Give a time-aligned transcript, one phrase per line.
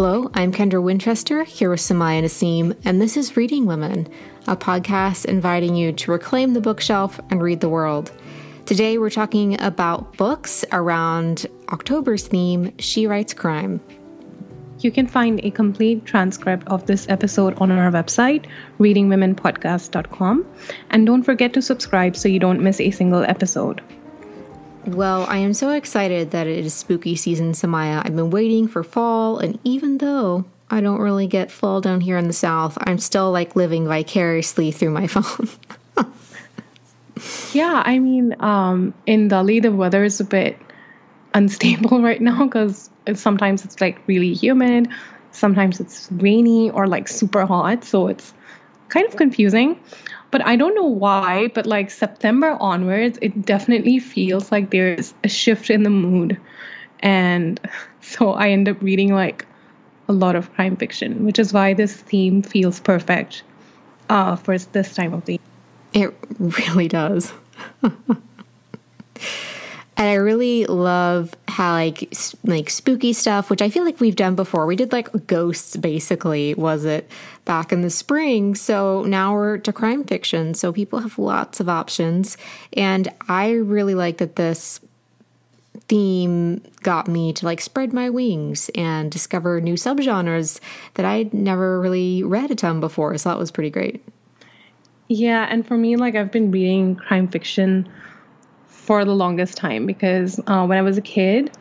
[0.00, 4.06] Hello, I'm Kendra Winchester here with Samaya Nasim, and this is Reading Women,
[4.46, 8.12] a podcast inviting you to reclaim the bookshelf and read the world.
[8.64, 13.80] Today we're talking about books around October's theme, She Writes Crime.
[14.78, 18.46] You can find a complete transcript of this episode on our website,
[18.78, 20.46] readingwomenpodcast.com.
[20.90, 23.82] And don't forget to subscribe so you don't miss a single episode.
[24.88, 28.00] Well, I am so excited that it is spooky season, Samaya.
[28.02, 32.16] I've been waiting for fall, and even though I don't really get fall down here
[32.16, 35.50] in the south, I'm still like living vicariously through my phone.
[37.52, 40.58] yeah, I mean, um, in Delhi, the weather is a bit
[41.34, 44.88] unstable right now because sometimes it's like really humid,
[45.32, 47.84] sometimes it's rainy or like super hot.
[47.84, 48.32] So it's
[48.88, 49.78] kind of confusing.
[50.30, 55.28] But I don't know why, but like September onwards, it definitely feels like there's a
[55.28, 56.38] shift in the mood.
[57.00, 57.60] And
[58.00, 59.46] so I end up reading like
[60.08, 63.42] a lot of crime fiction, which is why this theme feels perfect
[64.08, 65.40] uh, for this time of the
[65.94, 66.08] year.
[66.08, 67.32] It really does.
[69.98, 74.36] And I really love how like like spooky stuff, which I feel like we've done
[74.36, 74.64] before.
[74.64, 77.10] We did like ghosts basically, was it
[77.44, 78.54] back in the spring?
[78.54, 80.54] So now we're to crime fiction.
[80.54, 82.38] So people have lots of options,
[82.74, 84.78] and I really like that this
[85.88, 90.60] theme got me to like spread my wings and discover new subgenres
[90.94, 93.18] that I'd never really read a ton before.
[93.18, 94.04] So that was pretty great.
[95.08, 97.88] Yeah, and for me, like I've been reading crime fiction
[98.88, 101.54] for the longest time because uh, when I was a kid,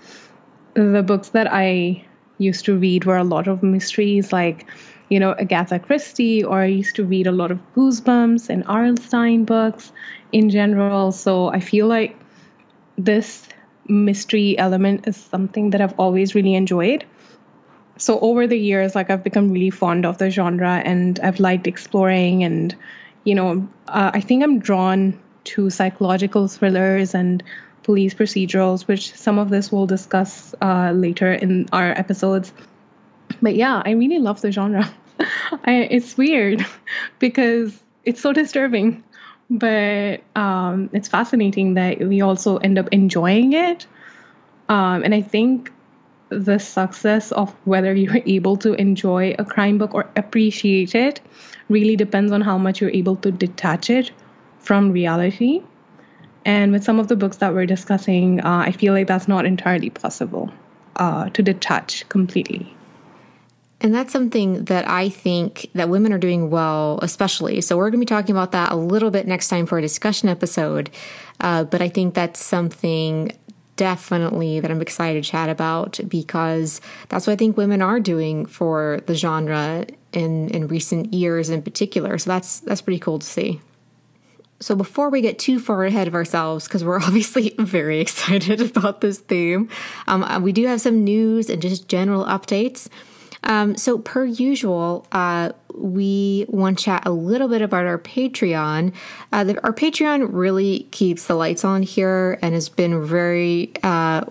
[0.76, 2.06] the books that I
[2.38, 4.66] used to read were a lot of mysteries like,
[5.10, 8.96] you know, Agatha Christie, or I used to read a lot of Goosebumps and R.L.
[8.96, 9.92] Stine books
[10.32, 11.12] in general.
[11.12, 12.18] So I feel like
[12.98, 13.46] this
[13.90, 17.04] mystery element is something that I've always really enjoyed.
[17.98, 21.68] So over the years, like I've become really fond of the genre and I've liked
[21.68, 22.74] exploring and,
[23.26, 27.44] you know, uh, I think I'm drawn to psychological thrillers and
[27.84, 32.52] police procedurals, which some of this we'll discuss uh, later in our episodes.
[33.42, 34.94] But yeah, I really love the genre.
[35.64, 36.66] I, it's weird
[37.20, 39.04] because it's so disturbing,
[39.50, 43.88] but um, it's fascinating that we also end up enjoying it.
[44.68, 45.72] Um, and I think
[46.30, 51.22] the success of whether you're able to enjoy a crime book or appreciate it
[51.70, 54.12] really depends on how much you're able to detach it
[54.68, 55.64] from reality.
[56.44, 59.46] And with some of the books that we're discussing, uh, I feel like that's not
[59.46, 60.52] entirely possible
[60.98, 62.76] uh, to detach completely.
[63.80, 67.62] And that's something that I think that women are doing well, especially.
[67.62, 69.82] So we're going to be talking about that a little bit next time for a
[69.82, 70.90] discussion episode.
[71.40, 73.32] Uh, but I think that's something
[73.78, 78.46] definitely that I'm excited to chat about because that's what I think women are doing
[78.46, 82.18] for the genre in in recent years in particular.
[82.18, 83.62] So that's that's pretty cool to see.
[84.60, 89.02] So, before we get too far ahead of ourselves, because we're obviously very excited about
[89.02, 89.70] this theme,
[90.08, 92.90] um, uh, we do have some news and just general updates.
[93.44, 98.94] Um, so, per usual, uh, we want to chat a little bit about our Patreon.
[99.32, 104.26] Uh, the, our Patreon really keeps the lights on here and has been very uh,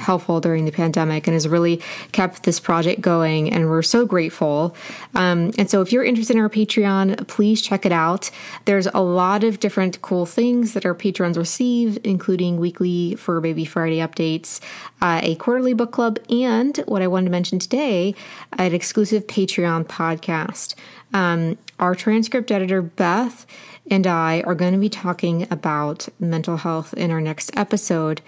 [0.00, 1.80] helpful during the pandemic and has really
[2.12, 3.52] kept this project going.
[3.52, 4.74] And we're so grateful.
[5.14, 8.30] Um, and so, if you're interested in our Patreon, please check it out.
[8.64, 13.64] There's a lot of different cool things that our patrons receive, including weekly Fur Baby
[13.64, 14.60] Friday updates,
[15.00, 18.14] uh, a quarterly book club, and what I wanted to mention today,
[18.58, 20.74] an exclusive Patreon podcast.
[21.12, 23.46] Um, our transcript editor, Beth,
[23.90, 28.20] and I are going to be talking about mental health in our next episode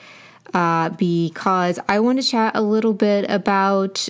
[0.54, 4.08] uh, because I want to chat a little bit about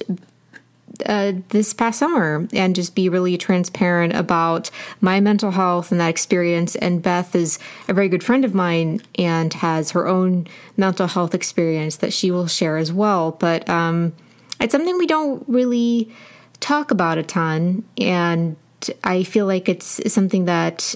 [1.06, 4.70] uh, this past summer and just be really transparent about
[5.00, 6.76] my mental health and that experience.
[6.76, 7.58] And Beth is
[7.88, 10.46] a very good friend of mine and has her own
[10.76, 13.32] mental health experience that she will share as well.
[13.32, 14.12] But um,
[14.60, 16.12] it's something we don't really
[16.60, 17.84] talk about a ton.
[17.98, 18.56] And
[19.02, 20.94] I feel like it's something that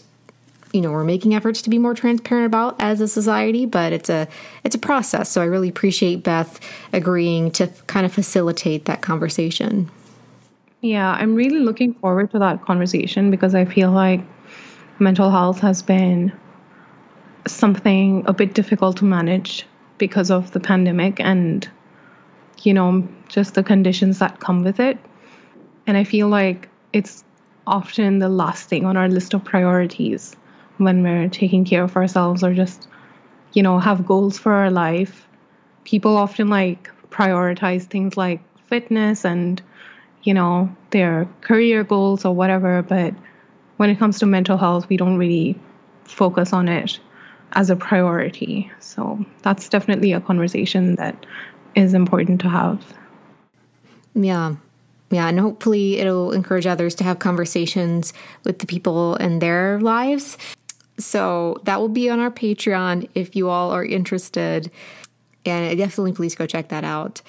[0.72, 4.10] you know we're making efforts to be more transparent about as a society but it's
[4.10, 4.28] a
[4.64, 5.30] it's a process.
[5.30, 6.60] So i really appreciate beth
[6.92, 9.90] agreeing to kind of facilitate that conversation.
[10.80, 14.20] Yeah i'm really looking forward to that conversation because i feel like
[14.98, 16.32] mental health has been
[17.46, 19.66] something a bit difficult to manage
[19.98, 21.68] because of the pandemic and
[22.62, 24.98] you know just the conditions that come with it.
[25.86, 27.24] And i feel like it's
[27.66, 30.36] often the last thing on our list of priorities
[30.78, 32.88] when we're taking care of ourselves or just,
[33.52, 35.26] you know, have goals for our life.
[35.84, 39.62] People often like prioritize things like fitness and,
[40.22, 42.82] you know, their career goals or whatever.
[42.82, 43.14] But
[43.76, 45.58] when it comes to mental health, we don't really
[46.04, 46.98] focus on it
[47.52, 48.70] as a priority.
[48.80, 51.26] So that's definitely a conversation that
[51.74, 52.82] is important to have.
[54.14, 54.56] Yeah.
[55.10, 58.12] Yeah, and hopefully it'll encourage others to have conversations
[58.44, 60.36] with the people in their lives
[60.98, 64.70] so that will be on our Patreon if you all are interested.
[65.44, 67.22] And definitely please go check that out.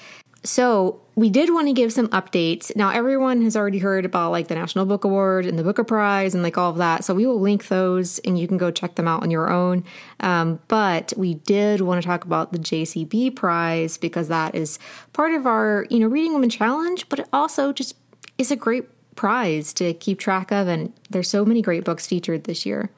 [0.44, 2.74] So, we did want to give some updates.
[2.76, 6.32] Now, everyone has already heard about like the National Book Award and the Booker Prize
[6.32, 7.04] and like all of that.
[7.04, 9.82] So, we will link those and you can go check them out on your own.
[10.20, 14.78] Um, but we did want to talk about the JCB Prize because that is
[15.12, 17.96] part of our, you know, Reading Women Challenge, but it also just
[18.38, 18.84] is a great
[19.16, 20.68] prize to keep track of.
[20.68, 22.90] And there's so many great books featured this year.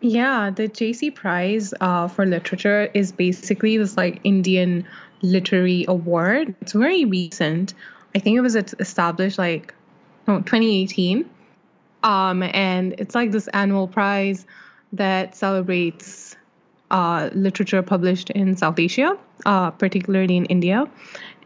[0.00, 4.86] Yeah, the JCB Prize uh, for Literature is basically this like Indian
[5.20, 6.54] literary award.
[6.62, 7.74] It's very recent.
[8.14, 9.74] I think it was established like
[10.26, 11.28] no, 2018.
[12.02, 14.46] Um, and it's like this annual prize
[14.92, 16.34] that celebrates
[16.90, 20.86] uh, literature published in South Asia, uh, particularly in India.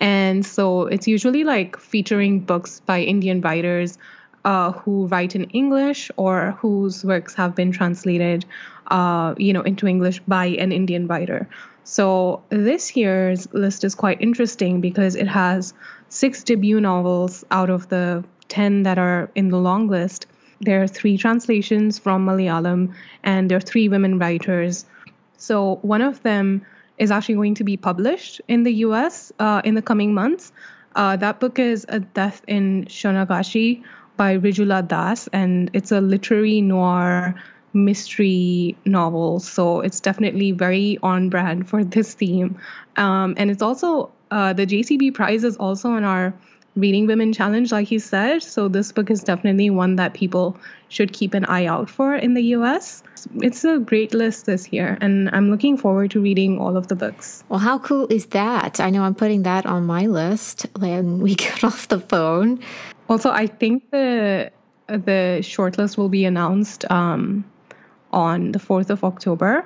[0.00, 3.98] And so it's usually like featuring books by Indian writers
[4.44, 8.44] uh, who write in English or whose works have been translated,
[8.88, 11.48] uh, you know, into English by an Indian writer.
[11.84, 15.74] So this year's list is quite interesting because it has
[16.08, 20.26] six debut novels out of the 10 that are in the long list.
[20.60, 24.86] There are three translations from Malayalam, and there are three women writers.
[25.36, 26.64] So one of them
[26.96, 30.52] is actually going to be published in the US uh, in the coming months.
[30.94, 33.82] Uh, that book is A Death in Sonagachi,
[34.16, 37.34] by Rijula Das, and it's a literary noir
[37.72, 39.40] mystery novel.
[39.40, 42.58] So it's definitely very on brand for this theme.
[42.96, 46.34] Um, and it's also, uh, the JCB Prize is also on our
[46.76, 48.42] Reading Women Challenge, like you said.
[48.42, 50.56] So this book is definitely one that people
[50.88, 53.02] should keep an eye out for in the US.
[53.36, 56.96] It's a great list this year, and I'm looking forward to reading all of the
[56.96, 57.44] books.
[57.48, 58.80] Well, how cool is that?
[58.80, 62.60] I know I'm putting that on my list when we get off the phone.
[63.08, 64.50] Also, I think the
[64.86, 67.44] the shortlist will be announced um,
[68.12, 69.64] on the fourth of October.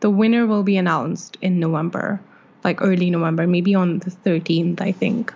[0.00, 2.20] The winner will be announced in November,
[2.64, 5.32] like early November, maybe on the thirteenth, I think.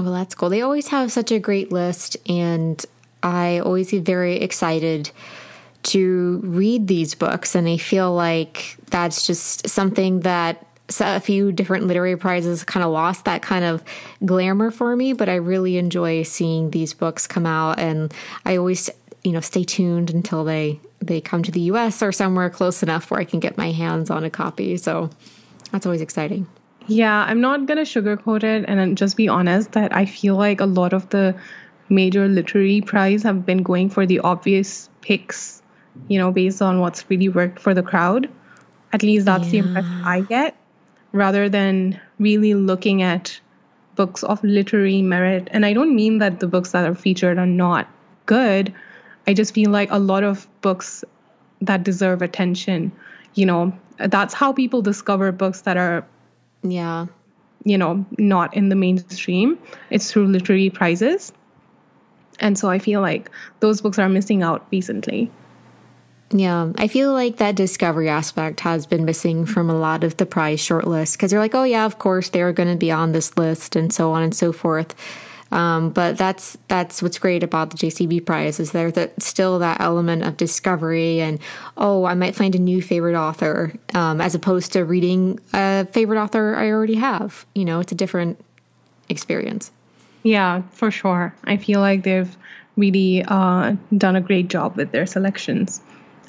[0.00, 0.48] Well, that's cool.
[0.48, 2.82] They always have such a great list, and
[3.22, 5.10] I always get very excited
[5.82, 7.54] to read these books.
[7.54, 10.66] And I feel like that's just something that
[11.00, 13.84] a few different literary prizes kind of lost that kind of
[14.24, 18.12] glamour for me, but I really enjoy seeing these books come out and
[18.44, 18.90] I always
[19.22, 23.10] you know stay tuned until they they come to the US or somewhere close enough
[23.10, 24.76] where I can get my hands on a copy.
[24.78, 25.10] So
[25.70, 26.48] that's always exciting.
[26.90, 30.60] Yeah, I'm not going to sugarcoat it and just be honest that I feel like
[30.60, 31.36] a lot of the
[31.88, 35.62] major literary prize have been going for the obvious picks,
[36.08, 38.28] you know, based on what's really worked for the crowd.
[38.92, 39.50] At least that's yeah.
[39.50, 40.56] the impression I get
[41.12, 43.40] rather than really looking at
[43.94, 45.46] books of literary merit.
[45.52, 47.88] And I don't mean that the books that are featured are not
[48.26, 48.74] good.
[49.28, 51.04] I just feel like a lot of books
[51.60, 52.90] that deserve attention,
[53.34, 56.04] you know, that's how people discover books that are
[56.62, 57.06] yeah,
[57.64, 59.58] you know, not in the mainstream.
[59.90, 61.32] It's through literary prizes.
[62.38, 65.30] And so I feel like those books are missing out recently.
[66.32, 70.26] Yeah, I feel like that discovery aspect has been missing from a lot of the
[70.26, 73.36] prize shortlist because they're like, oh yeah, of course they're going to be on this
[73.36, 74.94] list and so on and so forth.
[75.52, 79.80] Um, but that's that's what's great about the JCB prize is there that still that
[79.80, 81.40] element of discovery and
[81.76, 86.22] oh I might find a new favorite author um, as opposed to reading a favorite
[86.22, 87.46] author I already have.
[87.54, 88.38] You know, it's a different
[89.08, 89.72] experience.
[90.22, 91.34] Yeah, for sure.
[91.44, 92.36] I feel like they've
[92.76, 95.80] really uh, done a great job with their selections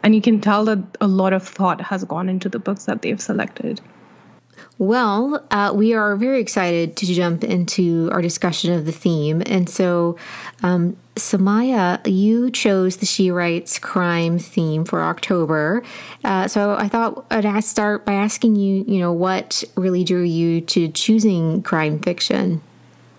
[0.03, 3.01] and you can tell that a lot of thought has gone into the books that
[3.01, 3.81] they've selected.
[4.81, 9.43] Well, uh, we are very excited to jump into our discussion of the theme.
[9.45, 10.17] And so,
[10.63, 15.83] um, Samaya, you chose the She Writes crime theme for October.
[16.23, 20.61] Uh, so I thought I'd start by asking you, you know, what really drew you
[20.61, 22.59] to choosing crime fiction?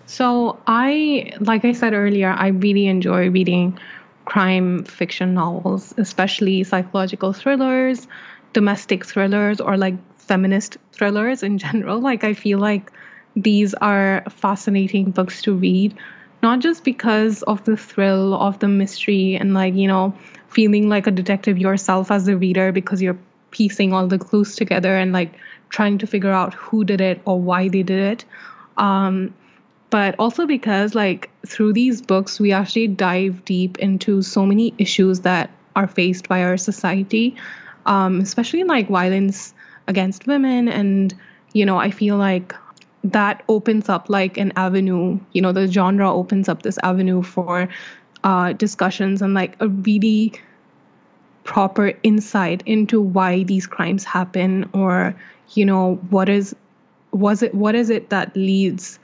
[0.05, 3.79] So I, like I said earlier, I really enjoy reading
[4.25, 8.05] crime fiction novels, especially psychological thrillers,
[8.51, 11.99] domestic thrillers, or like feminist thrillers in general.
[11.99, 12.91] Like, I feel like
[13.35, 15.95] these are fascinating books to read,
[16.41, 20.13] not just because of the thrill of the mystery and, like, you know,
[20.47, 23.17] feeling like a detective yourself as a reader because you're
[23.51, 25.33] piecing all the clues together and, like,
[25.69, 28.25] trying to figure out who did it or why they did it.
[28.77, 29.33] Um,
[29.89, 35.21] but also because, like, through these books, we actually dive deep into so many issues
[35.21, 37.35] that are faced by our society,
[37.85, 39.53] um, especially like violence
[39.87, 40.67] against women.
[40.67, 41.13] And
[41.53, 42.53] you know i feel like
[43.03, 47.69] that opens up like an avenue you know the genre opens up this avenue for
[48.23, 50.31] uh, discussions and like a really
[51.43, 55.13] proper insight into why these crimes happen or
[55.53, 56.55] you know what is
[57.11, 58.97] was it what is it that leads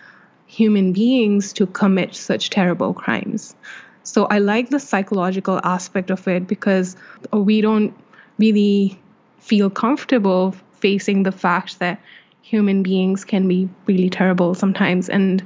[0.48, 3.56] human beings to commit such terrible crimes?
[4.04, 6.96] So i like the psychological aspect of it because
[7.34, 7.94] we don't
[8.40, 8.98] really
[9.40, 12.00] feel comfortable facing the fact that
[12.42, 15.10] human beings can be really terrible sometimes.
[15.10, 15.46] And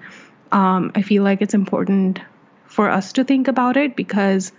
[0.51, 2.19] um, I feel like it's important
[2.65, 4.51] for us to think about it because,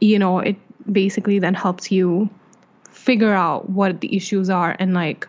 [0.00, 0.56] you know, it
[0.90, 2.28] basically then helps you
[2.90, 5.26] figure out what the issues are and like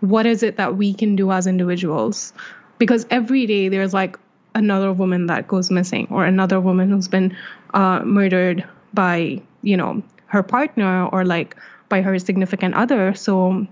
[0.00, 2.32] what is it that we can do as individuals
[2.78, 4.18] because every day there's like
[4.54, 7.36] another woman that goes missing or another woman who's been
[7.74, 11.56] uh, murdered by you know her partner or like
[11.92, 13.12] by her significant other.
[13.14, 13.66] So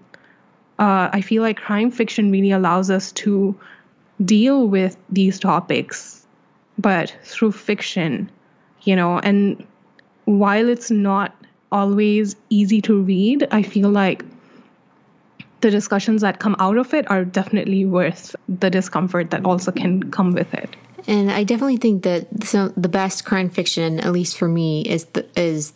[0.79, 3.59] uh, I feel like crime fiction really allows us to
[4.23, 6.27] deal with these topics,
[6.79, 8.31] but through fiction,
[8.83, 9.19] you know.
[9.19, 9.67] And
[10.27, 11.35] while it's not
[11.73, 14.23] always easy to read, I feel like
[15.63, 20.11] the discussions that come out of it are definitely worth the discomfort that also can
[20.11, 20.77] come with it.
[21.07, 25.07] And I definitely think that some, the best crime fiction, at least for me, is
[25.07, 25.73] the, is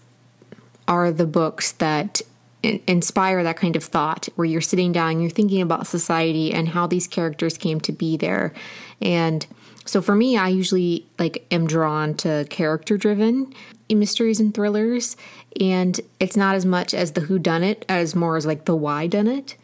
[0.86, 2.20] are the books that
[2.64, 6.86] inspire that kind of thought where you're sitting down, you're thinking about society and how
[6.86, 8.52] these characters came to be there.
[9.00, 9.46] And
[9.84, 13.52] so for me, I usually like am drawn to character driven
[13.90, 15.16] mysteries and thrillers.
[15.60, 18.74] And it's not as much as the who done it as more as like the
[18.74, 19.56] why done it.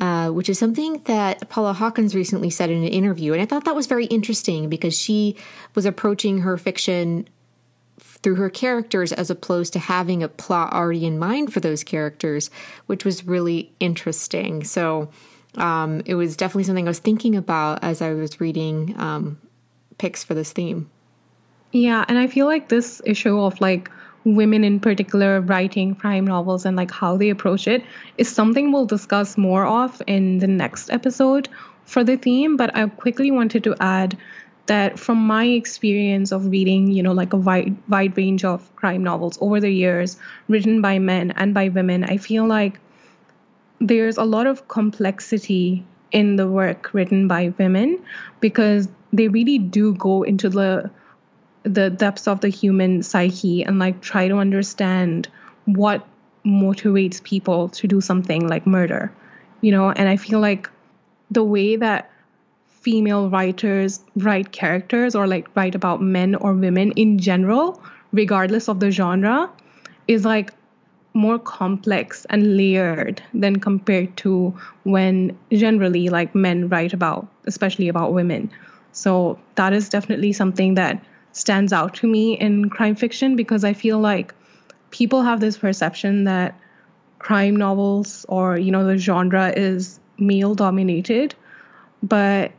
[0.00, 3.32] Uh, which is something that Paula Hawkins recently said in an interview.
[3.32, 5.34] And I thought that was very interesting because she
[5.74, 7.28] was approaching her fiction
[8.22, 12.50] through her characters as opposed to having a plot already in mind for those characters,
[12.86, 14.64] which was really interesting.
[14.64, 15.10] So
[15.56, 19.38] um, it was definitely something I was thinking about as I was reading um,
[19.98, 20.90] picks for this theme.
[21.72, 23.90] Yeah, and I feel like this issue of like
[24.24, 27.82] women in particular writing crime novels and like how they approach it
[28.16, 31.48] is something we'll discuss more of in the next episode
[31.84, 32.56] for the theme.
[32.56, 34.16] But I quickly wanted to add
[34.68, 39.02] that from my experience of reading, you know, like a wide wide range of crime
[39.02, 40.16] novels over the years,
[40.48, 42.78] written by men and by women, I feel like
[43.80, 47.98] there's a lot of complexity in the work written by women
[48.40, 50.90] because they really do go into the
[51.64, 55.28] the depths of the human psyche and like try to understand
[55.66, 56.06] what
[56.46, 59.12] motivates people to do something like murder
[59.60, 59.90] you know?
[59.90, 60.70] And i feel like
[61.30, 62.10] the way that
[62.88, 68.80] female writers write characters or like write about men or women in general, regardless of
[68.80, 69.50] the genre,
[70.06, 70.54] is like
[71.12, 74.54] more complex and layered than compared to
[74.84, 78.50] when generally like men write about, especially about women.
[78.92, 83.74] So that is definitely something that stands out to me in crime fiction because I
[83.74, 84.32] feel like
[84.92, 86.58] people have this perception that
[87.18, 91.34] crime novels or you know the genre is male dominated
[92.02, 92.52] but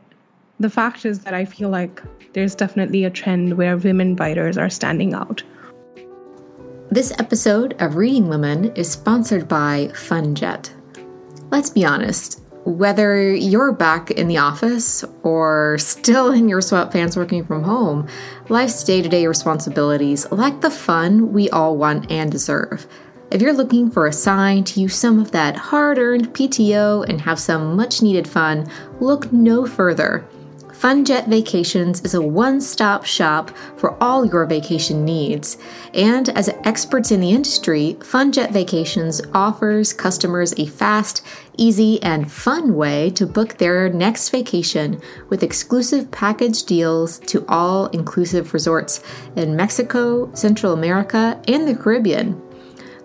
[0.60, 2.02] the fact is that I feel like
[2.34, 5.42] there's definitely a trend where women writers are standing out.
[6.90, 10.70] This episode of Reading Women is sponsored by FunJet.
[11.50, 17.42] Let's be honest, whether you're back in the office or still in your sweatpants working
[17.42, 18.06] from home,
[18.50, 22.86] life's day to day responsibilities lack the fun we all want and deserve.
[23.30, 27.18] If you're looking for a sign to use some of that hard earned PTO and
[27.20, 30.26] have some much needed fun, look no further.
[30.80, 35.58] FunJet Vacations is a one stop shop for all your vacation needs.
[35.92, 41.22] And as experts in the industry, FunJet Vacations offers customers a fast,
[41.58, 47.88] easy, and fun way to book their next vacation with exclusive package deals to all
[47.88, 49.02] inclusive resorts
[49.36, 52.40] in Mexico, Central America, and the Caribbean.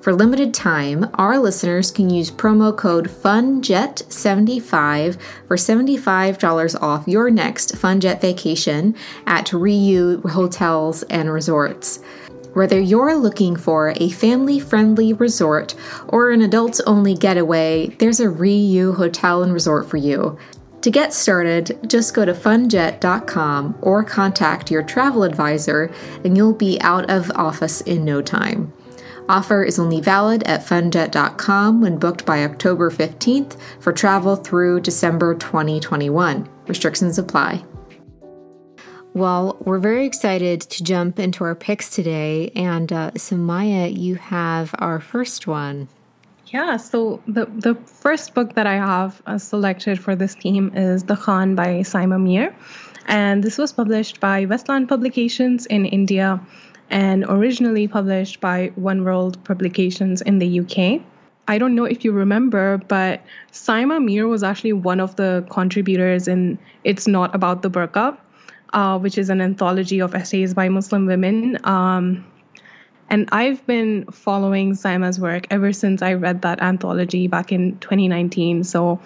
[0.05, 7.73] For limited time, our listeners can use promo code FUNJET75 for $75 off your next
[7.73, 8.95] FunJet vacation
[9.25, 12.03] at RIU Hotels and Resorts.
[12.53, 15.73] Whether you're looking for a family friendly resort
[16.09, 20.37] or an adults only getaway, there's a RIU Hotel and Resort for you.
[20.81, 25.91] To get started, just go to funjet.com or contact your travel advisor,
[26.23, 28.71] and you'll be out of office in no time.
[29.27, 35.33] Offer is only valid at funjet.com when booked by October 15th for travel through December
[35.33, 36.47] 2021.
[36.67, 37.63] Restrictions apply.
[39.15, 42.51] Well, we're very excited to jump into our picks today.
[42.55, 45.87] And uh, so, Maya, you have our first one.
[46.47, 51.03] Yeah, so the, the first book that I have uh, selected for this theme is
[51.03, 52.55] The Khan by Saima Mir.
[53.07, 56.39] And this was published by Westland Publications in India
[56.89, 61.01] and originally published by One World Publications in the UK.
[61.47, 66.27] I don't know if you remember, but Saima Mir was actually one of the contributors
[66.27, 68.17] in It's Not About the Burqa,
[68.73, 71.57] uh, which is an anthology of essays by Muslim women.
[71.63, 72.25] Um,
[73.09, 78.63] and I've been following Saima's work ever since I read that anthology back in 2019.
[78.63, 78.99] So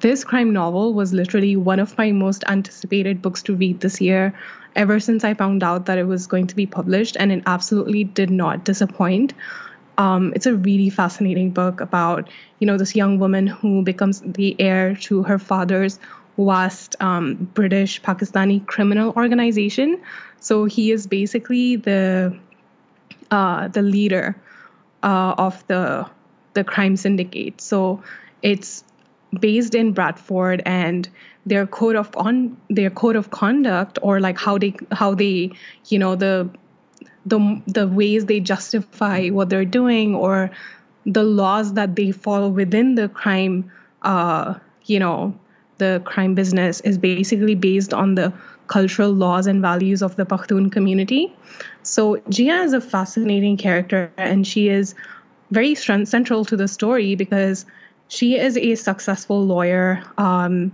[0.00, 4.34] this crime novel was literally one of my most anticipated books to read this year
[4.76, 8.04] ever since I found out that it was going to be published, and it absolutely
[8.04, 9.34] did not disappoint.
[9.96, 12.28] Um, it's a really fascinating book about
[12.58, 15.98] you know this young woman who becomes the heir to her father's
[16.36, 20.00] vast um, British Pakistani criminal organization.
[20.40, 22.36] So he is basically the
[23.30, 24.36] uh, the leader
[25.02, 26.06] uh, of the
[26.54, 27.60] the crime syndicate.
[27.60, 28.02] So
[28.42, 28.84] it's
[29.40, 31.08] based in Bradford and
[31.46, 35.50] their code of on their code of conduct or like how they how they
[35.88, 36.48] you know the
[37.26, 40.50] the the ways they justify what they're doing or
[41.06, 43.70] the laws that they follow within the crime
[44.02, 45.38] uh you know
[45.78, 48.32] the crime business is basically based on the
[48.66, 51.34] cultural laws and values of the Pakhtun community.
[51.82, 54.94] So Jia is a fascinating character and she is
[55.50, 57.66] very central to the story because
[58.08, 60.02] she is a successful lawyer.
[60.18, 60.72] Um,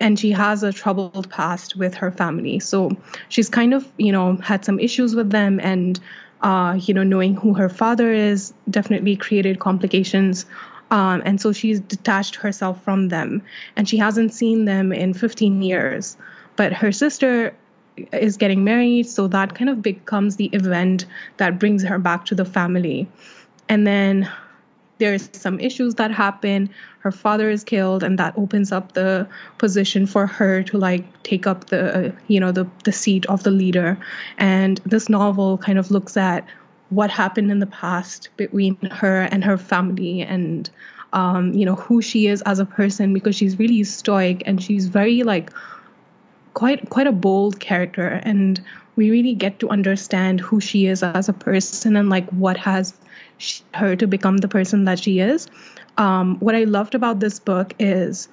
[0.00, 2.58] and she has a troubled past with her family.
[2.58, 2.96] So
[3.28, 6.00] she's kind of, you know, had some issues with them and
[6.42, 10.44] uh, you know, knowing who her father is definitely created complications.
[10.90, 13.42] Um, and so she's detached herself from them
[13.76, 16.18] and she hasn't seen them in 15 years.
[16.56, 17.54] But her sister
[18.12, 21.06] is getting married, so that kind of becomes the event
[21.38, 23.08] that brings her back to the family.
[23.68, 24.30] And then
[24.98, 26.70] there's some issues that happen
[27.04, 29.28] her father is killed and that opens up the
[29.58, 33.50] position for her to like take up the you know the the seat of the
[33.50, 33.98] leader.
[34.38, 36.46] And this novel kind of looks at
[36.88, 40.70] what happened in the past between her and her family and
[41.12, 44.86] um, you know who she is as a person because she's really stoic and she's
[44.86, 45.52] very like
[46.54, 48.08] quite quite a bold character.
[48.24, 48.64] And
[48.96, 52.94] we really get to understand who she is as a person and like what has
[53.74, 55.46] her to become the person that she is.
[55.96, 58.28] Um, what I loved about this book is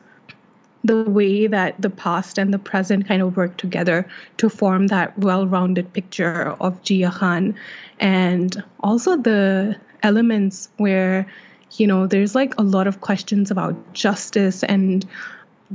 [0.83, 5.17] the way that the past and the present kind of work together to form that
[5.19, 7.55] well-rounded picture of Jia Khan,
[7.99, 11.27] and also the elements where
[11.77, 15.05] you know there's like a lot of questions about justice and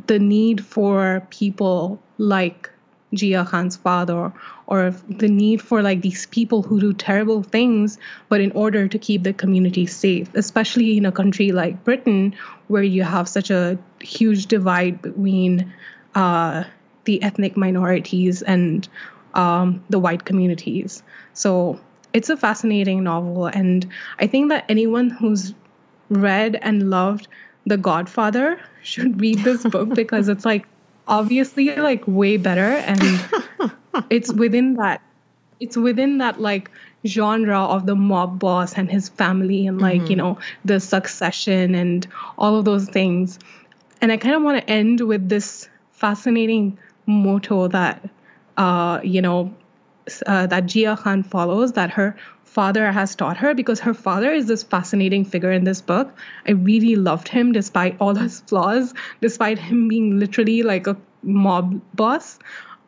[0.06, 2.70] the need for people like
[3.16, 4.32] Jia Khan's father
[4.66, 7.98] or the need for like these people who do terrible things
[8.28, 12.34] but in order to keep the community safe especially in a country like britain
[12.68, 15.72] where you have such a huge divide between
[16.14, 16.64] uh,
[17.04, 18.88] the ethnic minorities and
[19.34, 21.02] um, the white communities.
[21.34, 21.78] So
[22.16, 23.86] it's a fascinating novel and
[24.18, 25.52] i think that anyone who's
[26.08, 27.28] read and loved
[27.66, 30.66] the godfather should read this book because it's like
[31.08, 33.00] obviously like way better and
[34.10, 35.00] it's within that
[35.60, 36.70] it's within that like
[37.06, 40.10] genre of the mob boss and his family and like mm-hmm.
[40.10, 43.38] you know the succession and all of those things
[44.00, 48.08] and i kind of want to end with this fascinating motto that
[48.56, 49.54] uh you know
[50.26, 52.16] uh, that Jia Khan follows that her
[52.56, 56.10] father has taught her because her father is this fascinating figure in this book.
[56.48, 61.82] I really loved him despite all his flaws, despite him being literally like a mob
[61.94, 62.38] boss,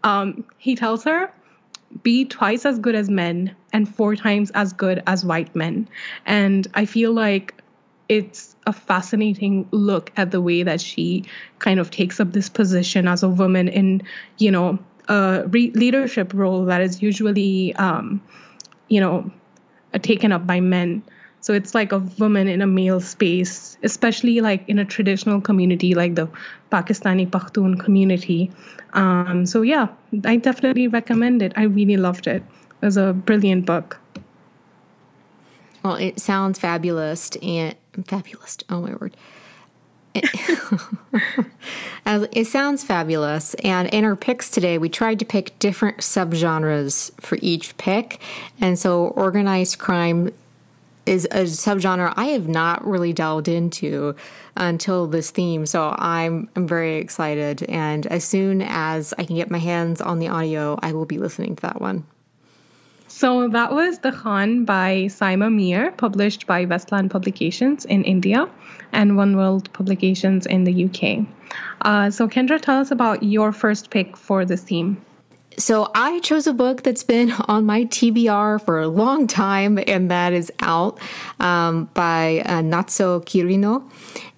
[0.05, 1.31] um, he tells her,
[2.03, 5.87] be twice as good as men and four times as good as white men.
[6.25, 7.63] And I feel like
[8.09, 11.25] it's a fascinating look at the way that she
[11.59, 14.03] kind of takes up this position as a woman in,
[14.39, 14.79] you know,
[15.09, 18.23] a re- leadership role that is usually, um,
[18.89, 19.31] you know,
[20.01, 21.03] taken up by men.
[21.41, 25.95] So it's like a woman in a male space, especially like in a traditional community
[25.95, 26.29] like the
[26.73, 28.51] Pakistani Pakhtun community.
[28.93, 29.89] Um, so yeah,
[30.25, 31.53] I definitely recommend it.
[31.57, 32.43] I really loved it.
[32.83, 34.01] It was a brilliant book.
[35.85, 38.59] Well, it sounds fabulous and fabulous.
[38.69, 39.17] Oh my word.
[40.15, 40.27] it
[42.47, 43.55] sounds fabulous.
[43.55, 48.21] And in our picks today, we tried to pick different subgenres for each pick.
[48.61, 50.33] And so organized crime
[51.05, 54.15] is a subgenre I have not really delved into
[54.57, 55.67] until this theme.
[55.67, 57.63] So I'm I'm very excited.
[57.65, 61.19] And as soon as I can get my hands on the audio, I will be
[61.19, 62.07] listening to that one.
[63.19, 68.49] So that was The Khan by Saima Mir, published by Westland Publications in India
[68.93, 71.27] and One World Publications in the UK.
[71.83, 75.05] Uh, so, Kendra, tell us about your first pick for this theme.
[75.57, 80.09] So, I chose a book that's been on my TBR for a long time, and
[80.13, 81.01] that is out
[81.41, 83.83] um, by uh, Natsuo Kirino,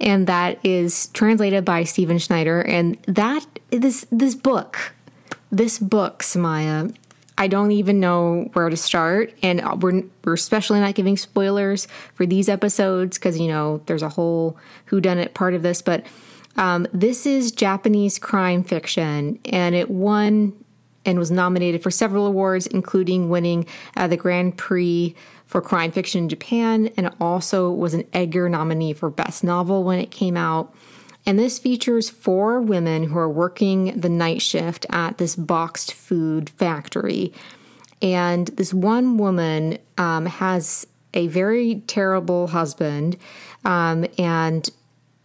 [0.00, 2.62] and that is translated by Stephen Snyder.
[2.62, 4.94] And that this this book,
[5.52, 6.94] this book, Samaya,
[7.40, 9.32] I don't even know where to start.
[9.42, 14.10] And we're, we're especially not giving spoilers for these episodes because, you know, there's a
[14.10, 14.58] whole
[14.90, 15.80] whodunit part of this.
[15.80, 16.04] But
[16.56, 20.52] um, this is Japanese crime fiction, and it won
[21.06, 25.14] and was nominated for several awards, including winning uh, the Grand Prix
[25.46, 29.98] for crime fiction in Japan, and also was an Edgar nominee for Best Novel when
[29.98, 30.74] it came out.
[31.26, 36.50] And this features four women who are working the night shift at this boxed food
[36.50, 37.32] factory.
[38.02, 43.16] And this one woman um, has a very terrible husband,
[43.64, 44.68] um, and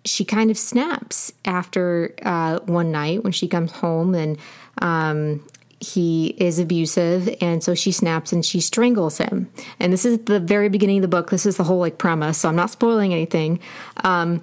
[0.03, 4.37] she kind of snaps after uh, one night when she comes home and
[4.81, 5.45] um,
[5.79, 9.49] he is abusive and so she snaps and she strangles him.
[9.79, 11.29] And this is the very beginning of the book.
[11.29, 13.59] This is the whole like premise so i'm not spoiling anything.
[14.03, 14.41] Um,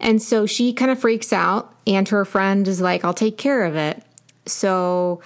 [0.00, 3.64] and so she kind of freaks out and her friend is like i'll take care
[3.64, 4.02] of it.
[4.46, 5.20] So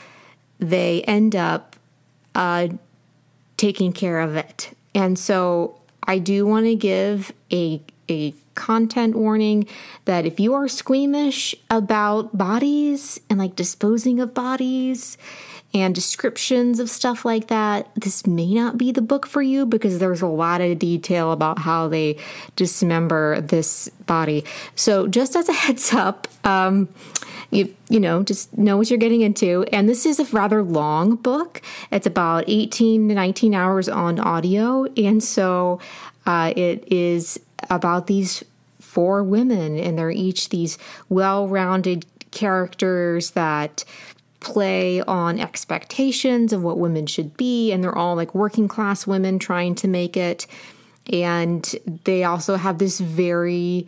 [0.58, 1.76] they end up
[2.34, 2.68] uh,
[3.56, 4.74] taking care of it.
[4.94, 9.66] And so i do want to give a a content warning
[10.04, 15.18] that if you are squeamish about bodies and like disposing of bodies
[15.72, 19.98] and descriptions of stuff like that, this may not be the book for you because
[19.98, 22.16] there's a lot of detail about how they
[22.54, 24.44] dismember this body.
[24.76, 26.88] So, just as a heads up, um,
[27.50, 29.64] you you know just know what you're getting into.
[29.72, 31.62] And this is a rather long book.
[31.90, 34.84] It's about 18 to 19 hours on audio.
[34.96, 35.80] And so
[36.26, 37.38] uh, it is
[37.70, 38.44] about these
[38.80, 43.84] four women and they're each these well-rounded characters that
[44.40, 49.38] play on expectations of what women should be, and they're all like working class women
[49.38, 50.46] trying to make it.
[51.12, 51.64] And
[52.04, 53.86] they also have this very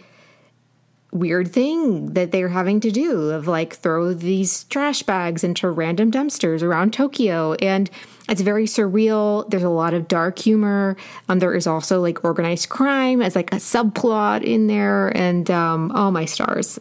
[1.13, 6.11] weird thing that they're having to do of like throw these trash bags into random
[6.11, 7.55] dumpsters around Tokyo.
[7.55, 7.91] And
[8.29, 9.49] it's very surreal.
[9.51, 10.97] There's a lot of dark humor.
[11.29, 15.09] Um, there is also like organized crime as like a subplot in there.
[15.17, 16.79] And um, oh my stars.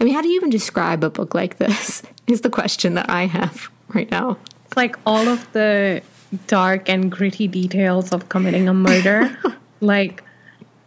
[0.00, 2.02] I mean, how do you even describe a book like this?
[2.28, 4.36] Is the question that I have right now.
[4.66, 6.02] It's like all of the
[6.46, 9.36] dark and gritty details of committing a murder.
[9.80, 10.22] like,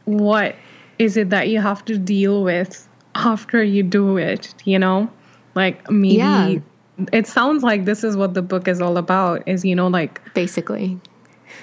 [0.06, 0.56] what
[1.00, 4.54] is it that you have to deal with after you do it?
[4.66, 5.10] You know,
[5.56, 6.60] like maybe yeah.
[7.12, 9.48] It sounds like this is what the book is all about.
[9.48, 11.00] Is you know, like basically,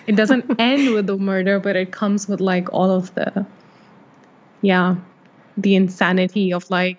[0.07, 3.47] it doesn't end with the murder, but it comes with like all of the,
[4.63, 4.97] yeah,
[5.57, 6.99] the insanity of like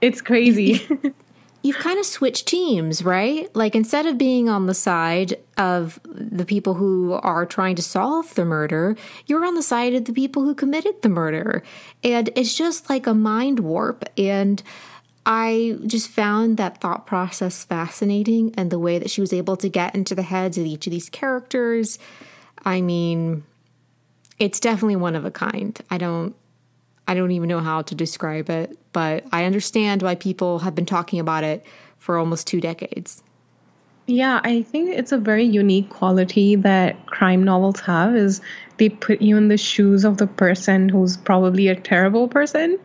[0.00, 0.86] it's crazy.
[1.62, 3.54] You've kind of switched teams, right?
[3.56, 8.32] Like instead of being on the side of the people who are trying to solve
[8.36, 8.94] the murder,
[9.26, 11.64] you're on the side of the people who committed the murder.
[12.04, 14.04] And it's just like a mind warp.
[14.16, 14.62] And
[15.28, 19.68] I just found that thought process fascinating and the way that she was able to
[19.68, 21.98] get into the heads of each of these characters.
[22.64, 23.42] I mean,
[24.38, 25.78] it's definitely one of a kind.
[25.90, 26.34] I don't
[27.08, 30.86] I don't even know how to describe it, but I understand why people have been
[30.86, 31.64] talking about it
[31.98, 33.22] for almost two decades.
[34.06, 38.40] Yeah, I think it's a very unique quality that crime novels have is
[38.76, 42.78] they put you in the shoes of the person who's probably a terrible person,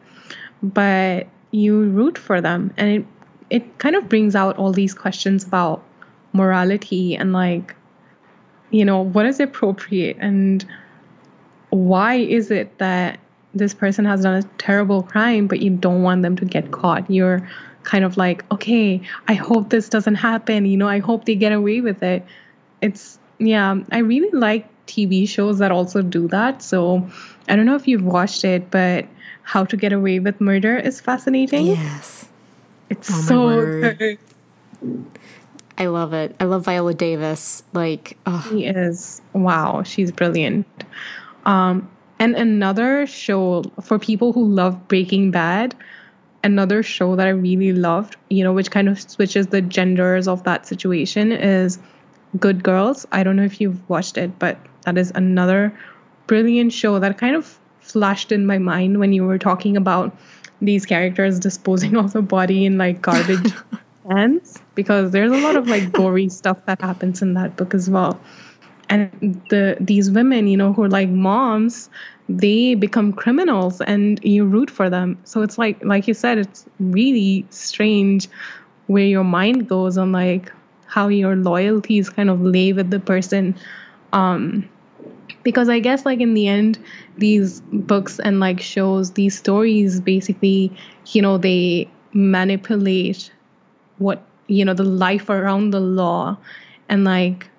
[0.64, 2.74] but you root for them.
[2.78, 3.06] And it
[3.50, 5.84] it kind of brings out all these questions about
[6.32, 7.76] morality and like
[8.70, 10.66] you know what is appropriate and
[11.70, 13.20] why is it that
[13.54, 17.10] this person has done a terrible crime but you don't want them to get caught?
[17.12, 17.48] You're
[17.84, 20.66] kind of like okay i hope this doesn't happen.
[20.66, 22.26] You know i hope they get away with it.
[22.82, 27.08] It's yeah i really like tv shows that also do that so
[27.48, 29.06] i don't know if you've watched it but
[29.44, 32.28] how to get away with murder is fascinating yes
[32.90, 34.18] it's oh so good
[35.78, 36.36] I love it.
[36.40, 37.64] I love Viola Davis.
[37.74, 38.46] Like, oh.
[38.48, 39.82] she is wow.
[39.82, 40.68] She's brilliant.
[41.44, 45.74] Um, and another show for people who love Breaking Bad,
[46.44, 50.44] another show that I really loved, you know, which kind of switches the genders of
[50.44, 51.80] that situation is
[52.40, 53.08] Good Girls.
[53.12, 55.78] I don't know if you've watched it, but that is another
[56.28, 60.16] brilliant show that kind of flashed in my mind when you were talking about
[60.62, 63.54] these characters disposing of the body in like garbage
[64.10, 67.90] cans because there's a lot of like gory stuff that happens in that book as
[67.90, 68.20] well.
[68.90, 69.10] And
[69.50, 71.90] the these women you know who are like moms
[72.28, 75.18] they become criminals and you root for them.
[75.24, 78.28] So it's like like you said it's really strange
[78.88, 80.52] where your mind goes on like
[80.86, 83.56] how your loyalties kind of lay with the person
[84.14, 84.68] um
[85.44, 86.78] because i guess like in the end
[87.18, 90.72] these books and like shows these stories basically
[91.08, 93.32] you know they manipulate
[93.98, 96.38] what you know the life around the law.
[96.90, 97.50] And like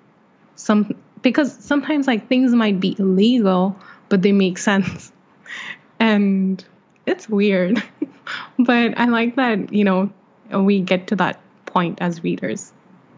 [0.55, 3.75] some because sometimes like things might be illegal
[4.09, 5.11] but they make sense.
[5.99, 6.63] And
[7.05, 7.81] it's weird.
[8.59, 10.11] But i like that you know
[10.51, 12.71] we get to that point as readers.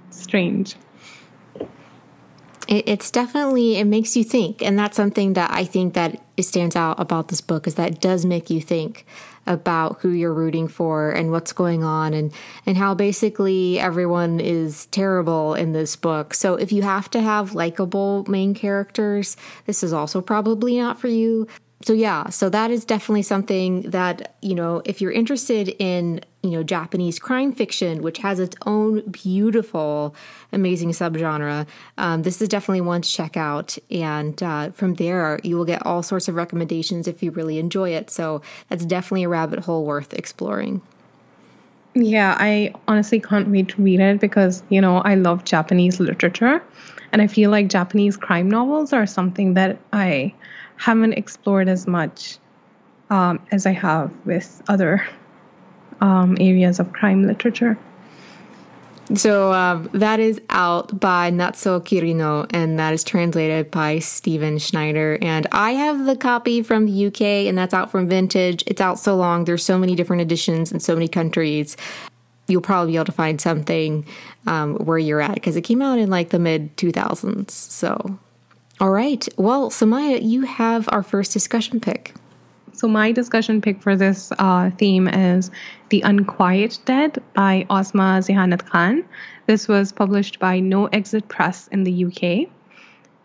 [0.09, 0.75] Strange
[2.67, 6.99] it's definitely it makes you think and that's something that i think that stands out
[6.99, 9.05] about this book is that it does make you think
[9.47, 12.33] about who you're rooting for and what's going on and
[12.65, 16.33] and how basically everyone is terrible in this book.
[16.33, 21.07] So if you have to have likable main characters, this is also probably not for
[21.07, 21.47] you
[21.81, 26.57] so yeah, so that is definitely something that, you know, if you're interested in, you
[26.57, 30.15] know, Japanese crime fiction, which has its own beautiful,
[30.51, 33.77] amazing subgenre, um, this is definitely one to check out.
[33.89, 37.89] And uh, from there, you will get all sorts of recommendations if you really enjoy
[37.89, 38.09] it.
[38.09, 40.81] So that's definitely a rabbit hole worth exploring.
[41.95, 46.61] Yeah, I honestly can't wait to read it because, you know, I love Japanese literature.
[47.11, 50.33] And I feel like Japanese crime novels are something that I
[50.75, 52.37] haven't explored as much
[53.09, 55.07] um, as I have with other
[56.01, 57.77] um, areas of crime literature.
[59.13, 65.19] So um, that is out by Natsuo Kirino, and that is translated by Stephen Snyder.
[65.21, 68.63] And I have the copy from the UK, and that's out from Vintage.
[68.65, 69.45] It's out so long.
[69.45, 71.77] There's so many different editions in so many countries.
[72.47, 74.05] You'll probably be able to find something
[74.47, 77.51] um, where you're at because it came out in like the mid 2000s.
[77.51, 78.17] So
[78.79, 79.27] all right.
[79.37, 82.13] Well, Samaya, you have our first discussion pick.
[82.85, 85.49] So, my discussion pick for this uh, theme is
[85.89, 89.03] The Unquiet Dead by Ausma Zehanat Khan.
[89.47, 92.47] This was published by No Exit Press in the UK.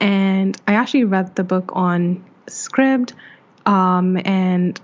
[0.01, 3.13] And I actually read the book on Scribd.
[3.67, 4.81] Um, and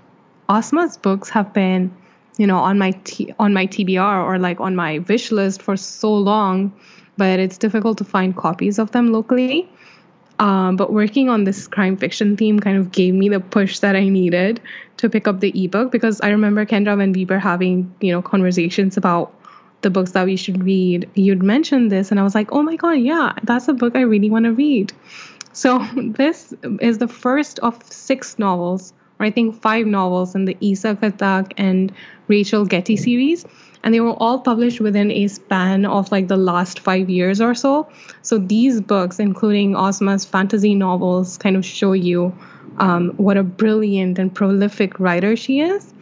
[0.47, 1.91] Ausma's books have been,
[2.37, 5.75] you know, on my t- on my TBR or like on my wish list for
[5.75, 6.71] so long,
[7.17, 9.67] but it's difficult to find copies of them locally.
[10.39, 13.95] Um, but working on this crime fiction theme kind of gave me the push that
[13.95, 14.61] I needed
[14.97, 18.21] to pick up the ebook because I remember Kendra and we were having, you know,
[18.21, 19.33] conversations about
[19.81, 21.09] the books that we should read.
[21.15, 24.01] You'd mentioned this, and I was like, oh my God, yeah, that's a book I
[24.01, 24.93] really want to read.
[25.53, 30.57] So this is the first of six novels, or I think five novels in the
[30.61, 31.91] Esa Khattak and
[32.27, 33.45] Rachel Getty series
[33.83, 37.53] and they were all published within a span of like the last five years or
[37.53, 37.87] so.
[38.21, 42.37] So these books, including Ausma's fantasy novels, kind of show you
[42.77, 45.93] um, what a brilliant and prolific writer she is.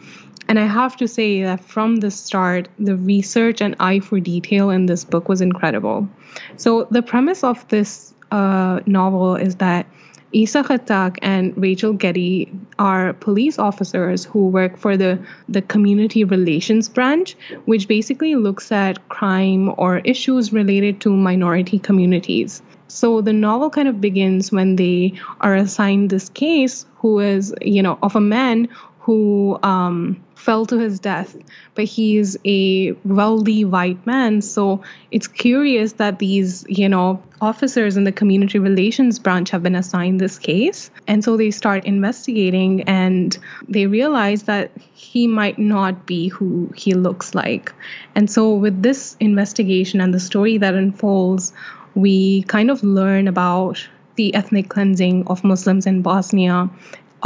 [0.48, 4.70] And I have to say that from the start, the research and eye for detail
[4.70, 6.08] in this book was incredible.
[6.56, 9.86] So, the premise of this uh, novel is that
[10.34, 16.88] Esa Khattak and Rachel Getty are police officers who work for the, the community relations
[16.88, 22.60] branch, which basically looks at crime or issues related to minority communities.
[22.88, 27.82] So the novel kind of begins when they are assigned this case who is, you
[27.82, 28.68] know, of a man
[29.06, 31.36] who um, fell to his death,
[31.76, 34.42] but he's a wealthy white man.
[34.42, 39.76] So it's curious that these, you know, officers in the community relations branch have been
[39.76, 40.90] assigned this case.
[41.06, 43.38] And so they start investigating and
[43.68, 47.72] they realize that he might not be who he looks like.
[48.16, 51.52] And so with this investigation and the story that unfolds,
[51.94, 56.68] we kind of learn about the ethnic cleansing of Muslims in Bosnia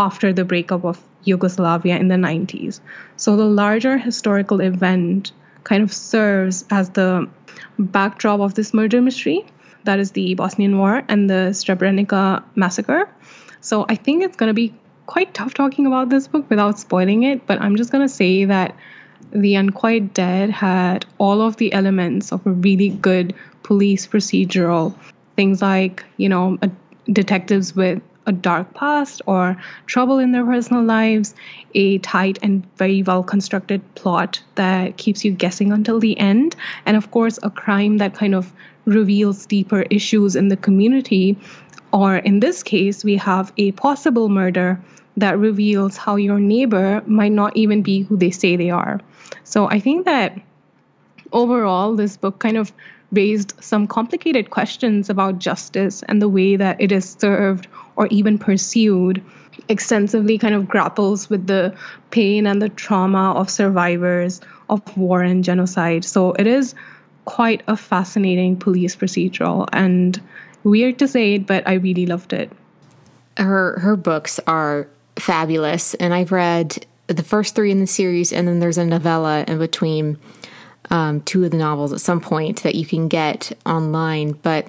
[0.00, 2.80] after the breakup of Yugoslavia in the 90s.
[3.16, 5.32] So the larger historical event
[5.64, 7.28] kind of serves as the
[7.78, 9.44] backdrop of this murder mystery
[9.84, 13.08] that is the Bosnian War and the Srebrenica massacre.
[13.60, 14.74] So I think it's going to be
[15.06, 18.46] quite tough talking about this book without spoiling it, but I'm just going to say
[18.46, 18.74] that
[19.32, 24.94] The Unquiet Dead had all of the elements of a really good police procedural.
[25.36, 26.58] Things like, you know,
[27.12, 29.56] detectives with a dark past or
[29.86, 31.34] trouble in their personal lives,
[31.74, 36.56] a tight and very well constructed plot that keeps you guessing until the end,
[36.86, 38.52] and of course, a crime that kind of
[38.84, 41.36] reveals deeper issues in the community.
[41.92, 44.80] Or in this case, we have a possible murder
[45.16, 49.00] that reveals how your neighbor might not even be who they say they are.
[49.44, 50.40] So I think that
[51.32, 52.72] overall, this book kind of
[53.12, 57.66] raised some complicated questions about justice and the way that it is served
[58.00, 59.22] or even pursued
[59.68, 61.76] extensively kind of grapples with the
[62.10, 66.74] pain and the trauma of survivors of war and genocide so it is
[67.26, 70.20] quite a fascinating police procedural and
[70.64, 72.50] weird to say it but i really loved it
[73.36, 78.48] her her books are fabulous and i've read the first three in the series and
[78.48, 80.16] then there's a novella in between
[80.90, 84.32] um, two of the novels at some point that you can get online.
[84.32, 84.68] But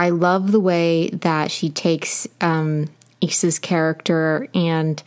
[0.00, 2.88] I love the way that she takes um,
[3.20, 5.02] Esa's character and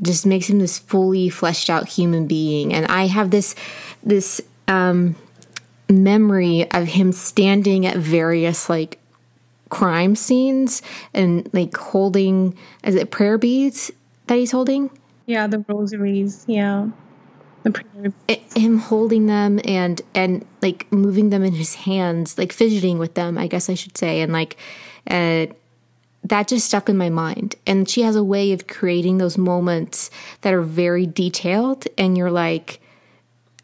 [0.00, 2.72] just makes him this fully fleshed out human being.
[2.72, 3.56] And I have this
[4.04, 5.16] this um,
[5.90, 9.00] memory of him standing at various like
[9.68, 10.80] crime scenes
[11.12, 13.90] and like holding is it prayer beads
[14.28, 14.90] that he's holding?
[15.26, 16.44] Yeah, the rosaries.
[16.46, 16.90] Yeah
[18.54, 23.38] him holding them and and like moving them in his hands like fidgeting with them
[23.38, 24.56] i guess i should say and like
[25.10, 25.46] uh,
[26.22, 30.10] that just stuck in my mind and she has a way of creating those moments
[30.42, 32.80] that are very detailed and you're like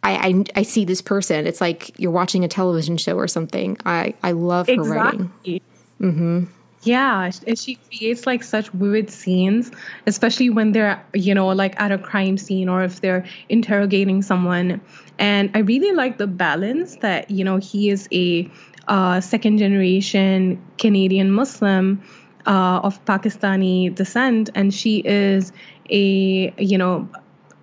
[0.02, 1.46] I, I, I see this person.
[1.46, 3.76] It's like you're watching a television show or something.
[3.84, 4.96] I, I love her exactly.
[4.96, 5.60] writing.
[6.00, 6.44] Mm-hmm.
[6.82, 9.70] Yeah, and she creates like such vivid scenes,
[10.06, 14.80] especially when they're, you know, like at a crime scene or if they're interrogating someone.
[15.18, 18.50] And I really like the balance that, you know, he is a
[18.88, 22.02] uh, second generation Canadian Muslim
[22.46, 25.52] uh, of Pakistani descent, and she is
[25.90, 27.06] a, you know,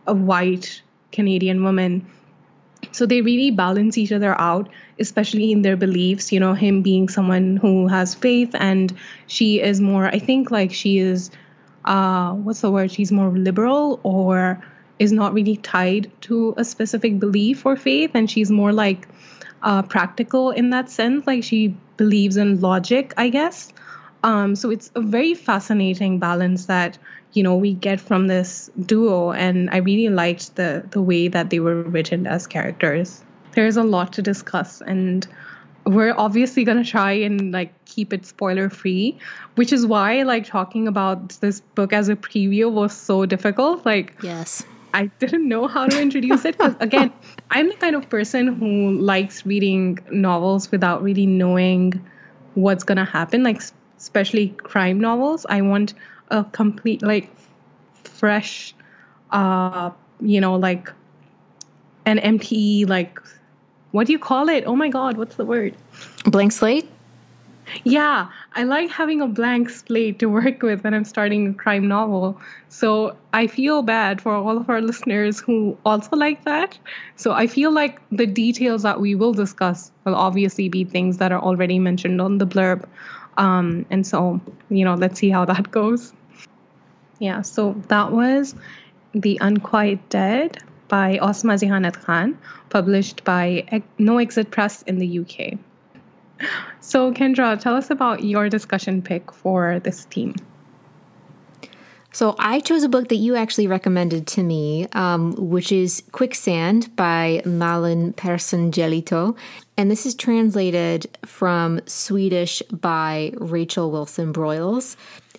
[0.06, 2.06] a white Canadian woman
[2.92, 7.08] so they really balance each other out especially in their beliefs you know him being
[7.10, 8.96] someone who has faith and
[9.28, 11.32] she is more i think like she is
[11.88, 12.92] uh what's the word?
[12.92, 14.62] She's more liberal or
[15.00, 19.08] is not really tied to a specific belief or faith and she's more like
[19.64, 21.26] uh practical in that sense.
[21.26, 23.74] Like she believes in logic i guess.
[24.24, 26.98] Um so it's a very fascinating balance that
[27.34, 31.50] you know we get from this duo and i really liked the the way that
[31.50, 33.24] they were written as characters
[33.58, 35.28] there's a lot to discuss and
[35.84, 39.18] we're obviously going to try and like keep it spoiler free
[39.56, 43.84] which is why like talking about this book as a preview was so difficult.
[43.84, 44.64] Like yes.
[44.94, 47.12] I didn't know how to introduce it because again
[47.50, 52.00] i'm the kind of person who likes reading novels without really knowing
[52.54, 53.62] what's going to happen like
[53.98, 55.48] especially crime novels.
[55.50, 55.96] I want
[56.30, 57.32] a complete like
[58.04, 58.76] fresh
[59.32, 59.90] uh
[60.22, 60.92] you know like
[62.06, 63.20] an empty like
[63.92, 64.64] what do you call it?
[64.66, 65.76] Oh my god what's the word?
[66.26, 66.90] Blank slate?
[67.84, 71.88] Yeah i like having a blank slate to work with when i'm starting a crime
[71.88, 72.40] novel.
[72.70, 76.78] So i feel bad for all of our listeners who also like that.
[77.16, 81.32] So i feel like the details that we will discuss will obviously be things that
[81.32, 82.86] are already mentioned on the blurb.
[83.38, 86.14] Um, and so, you know, let's see how that goes.
[87.20, 88.56] Yeah, so that was
[89.14, 92.38] The Unquiet Dead by Ausma Zehanat Khan,
[92.70, 95.60] published by No Exit Press in the UK.
[96.82, 100.36] So, Kendra, tell us about your discussion pick for this team.
[102.18, 106.96] So I chose a book that you actually recommended to me, um, which is Quicksand
[106.96, 109.38] by Malin Persson Giolito.
[109.78, 114.96] And this is translated from Swedish by Rachel Willson Broyles.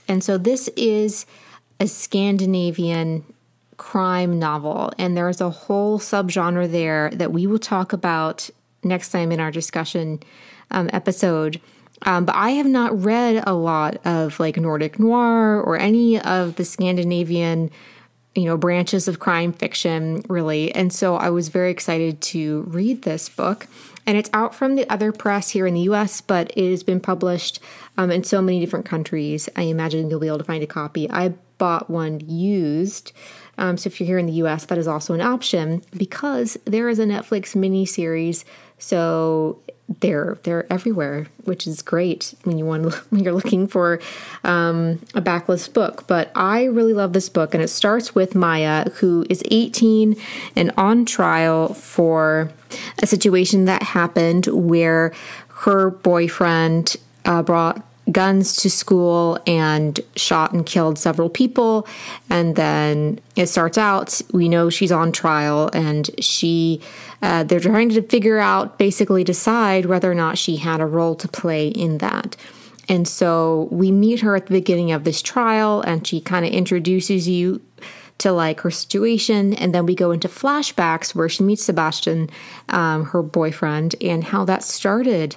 [0.07, 1.27] And so this is
[1.81, 3.25] a Scandinavian
[3.79, 4.93] crime novel.
[4.99, 8.51] And there's a whole subgenre there that we will talk about
[8.83, 10.21] next time in our discussion
[10.71, 11.61] um, episode.
[12.03, 16.57] Um, but I have not read a lot of like Nordic noir or any of
[16.57, 17.71] the Scandinavian,
[18.35, 20.73] you know, branches of crime fiction, really.
[20.75, 23.67] And so I was very excited to read this book.
[24.07, 27.01] And it's out from the other press here in the US, but it has been
[27.01, 27.61] published
[27.97, 29.49] um, in so many different countries.
[29.57, 31.11] I imagine you'll be able to find a copy.
[31.11, 33.13] I bought one used.
[33.59, 36.89] Um, so if you're here in the US, that is also an option because there
[36.89, 38.45] is a Netflix mini series.
[38.79, 39.59] So
[40.01, 44.01] they're they're everywhere, which is great when you want when you're looking for
[44.45, 46.07] um, a backlist book.
[46.07, 50.17] But I really love this book, and it starts with Maya, who is 18
[50.57, 52.51] and on trial for
[53.03, 55.13] a situation that happened where
[55.49, 61.87] her boyfriend uh, brought guns to school and shot and killed several people.
[62.31, 66.81] And then it starts out, we know she's on trial and she,
[67.23, 71.15] uh, they're trying to figure out, basically decide whether or not she had a role
[71.17, 72.37] to play in that.
[72.89, 76.53] And so we meet her at the beginning of this trial and she kind of
[76.53, 77.61] introduces you
[78.19, 79.55] to like her situation.
[79.55, 82.31] And then we go into flashbacks where she meets Sebastian,
[82.69, 85.37] um, her boyfriend, and how that started.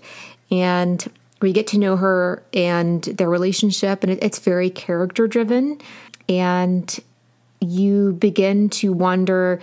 [0.50, 1.08] And
[1.42, 5.80] we get to know her and their relationship, and it, it's very character driven.
[6.30, 7.00] And
[7.60, 9.60] you begin to wonder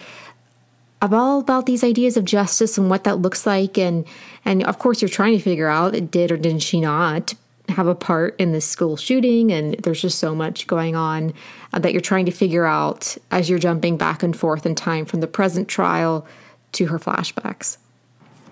[1.00, 3.78] about about these ideas of justice and what that looks like.
[3.78, 4.06] And
[4.44, 7.34] and of course you're trying to figure out did or didn't she not
[7.68, 9.52] have a part in this school shooting?
[9.52, 11.34] And there's just so much going on
[11.72, 15.04] uh, that you're trying to figure out as you're jumping back and forth in time
[15.04, 16.26] from the present trial
[16.72, 17.76] to her flashbacks.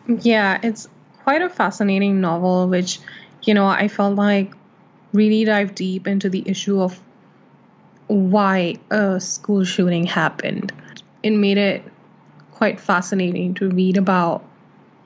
[0.07, 0.89] Yeah it's
[1.27, 3.01] quite a fascinating novel, which,
[3.43, 4.55] you know, I felt like
[5.13, 7.01] really dive deep into the issue of
[8.07, 10.73] why a school shooting happened.
[11.25, 11.83] It made it
[12.53, 14.45] quite fascinating to read about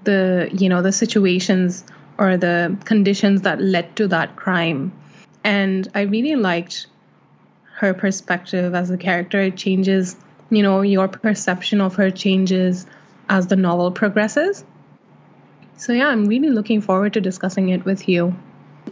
[0.04, 1.84] the, you know, the situations
[2.18, 4.92] or the conditions that led to that crime.
[5.42, 6.86] And I really liked
[7.76, 9.40] her perspective as a character.
[9.40, 10.16] It changes,
[10.50, 12.86] you know, your perception of her changes
[13.30, 14.66] as the novel progresses.
[15.80, 18.36] So, yeah, I'm really looking forward to discussing it with you.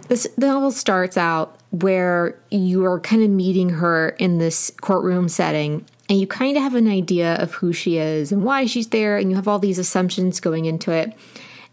[0.09, 5.85] This novel starts out where you are kind of meeting her in this courtroom setting,
[6.09, 9.19] and you kind of have an idea of who she is and why she's there,
[9.19, 11.13] and you have all these assumptions going into it.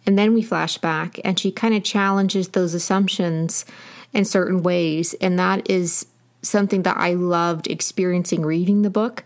[0.05, 3.63] And then we flash back, and she kind of challenges those assumptions
[4.11, 5.13] in certain ways.
[5.22, 6.07] And that is
[6.41, 9.24] something that I loved experiencing reading the book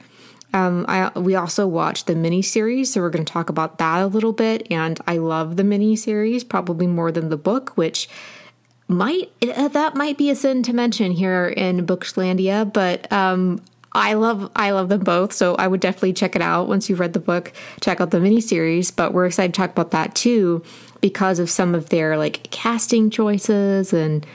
[0.53, 4.01] um, I we also watched the mini series, so we're going to talk about that
[4.01, 4.67] a little bit.
[4.71, 8.09] And I love the mini series probably more than the book, which
[8.87, 13.61] might uh, that might be a sin to mention here in Bookslandia, but um,
[13.93, 16.99] I love I love them both, so I would definitely check it out once you've
[16.99, 17.53] read the book.
[17.81, 20.63] Check out the mini series, but we're excited to talk about that too
[21.01, 24.25] because of some of their like casting choices and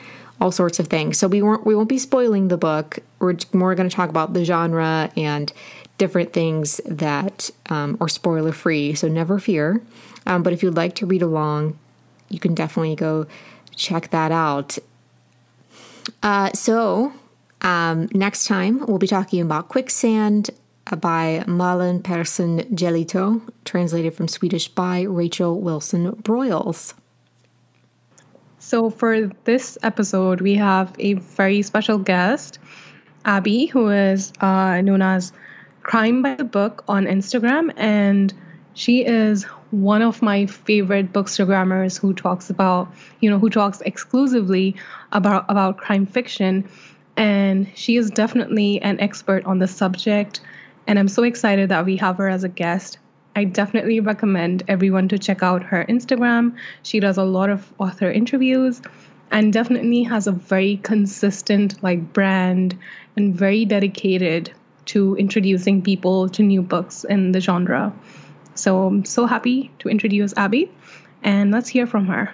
[0.40, 1.18] all sorts of things.
[1.18, 2.98] So we won't we won't be spoiling the book.
[3.18, 5.52] We're more going to talk about the genre and
[5.98, 9.82] different things that um, are spoiler free, so never fear.
[10.26, 11.78] Um, but if you'd like to read along,
[12.28, 13.26] you can definitely go
[13.76, 14.78] check that out.
[16.22, 17.12] Uh, so,
[17.62, 20.50] um, next time we'll be talking about Quicksand
[21.00, 26.94] by Malin Persson Giolito, translated from Swedish by Rachel Willson Broyles.
[28.58, 32.58] So, for this episode, we have a very special guest,
[33.24, 35.32] Abby, who is uh, known as
[35.84, 38.32] Crime by the Book on Instagram, and
[38.72, 44.76] she is one of my favorite bookstagrammers who talks about, you know, who talks exclusively
[45.12, 46.66] about about crime fiction,
[47.18, 50.40] and she is definitely an expert on the subject.
[50.86, 52.96] And I'm so excited that we have her as a guest.
[53.36, 56.56] I definitely recommend everyone to check out her Instagram.
[56.82, 58.80] She does a lot of author interviews
[59.30, 62.78] and definitely has a very consistent like brand
[63.16, 64.52] and very dedicated
[64.86, 67.92] to introducing people to new books in the genre.
[68.54, 70.70] So I'm so happy to introduce Abby,
[71.22, 72.32] and let's hear from her.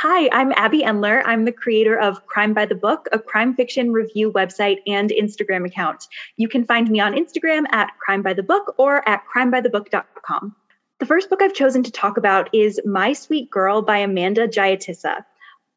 [0.00, 1.22] Hi, I'm Abby Endler.
[1.24, 5.66] I'm the creator of Crime by the Book, a crime fiction review website and Instagram
[5.66, 6.06] account.
[6.36, 10.54] You can find me on Instagram at Crime by the Book or at crimebythebook.com.
[11.00, 15.24] The first book I've chosen to talk about is My Sweet Girl by Amanda Jayatissa.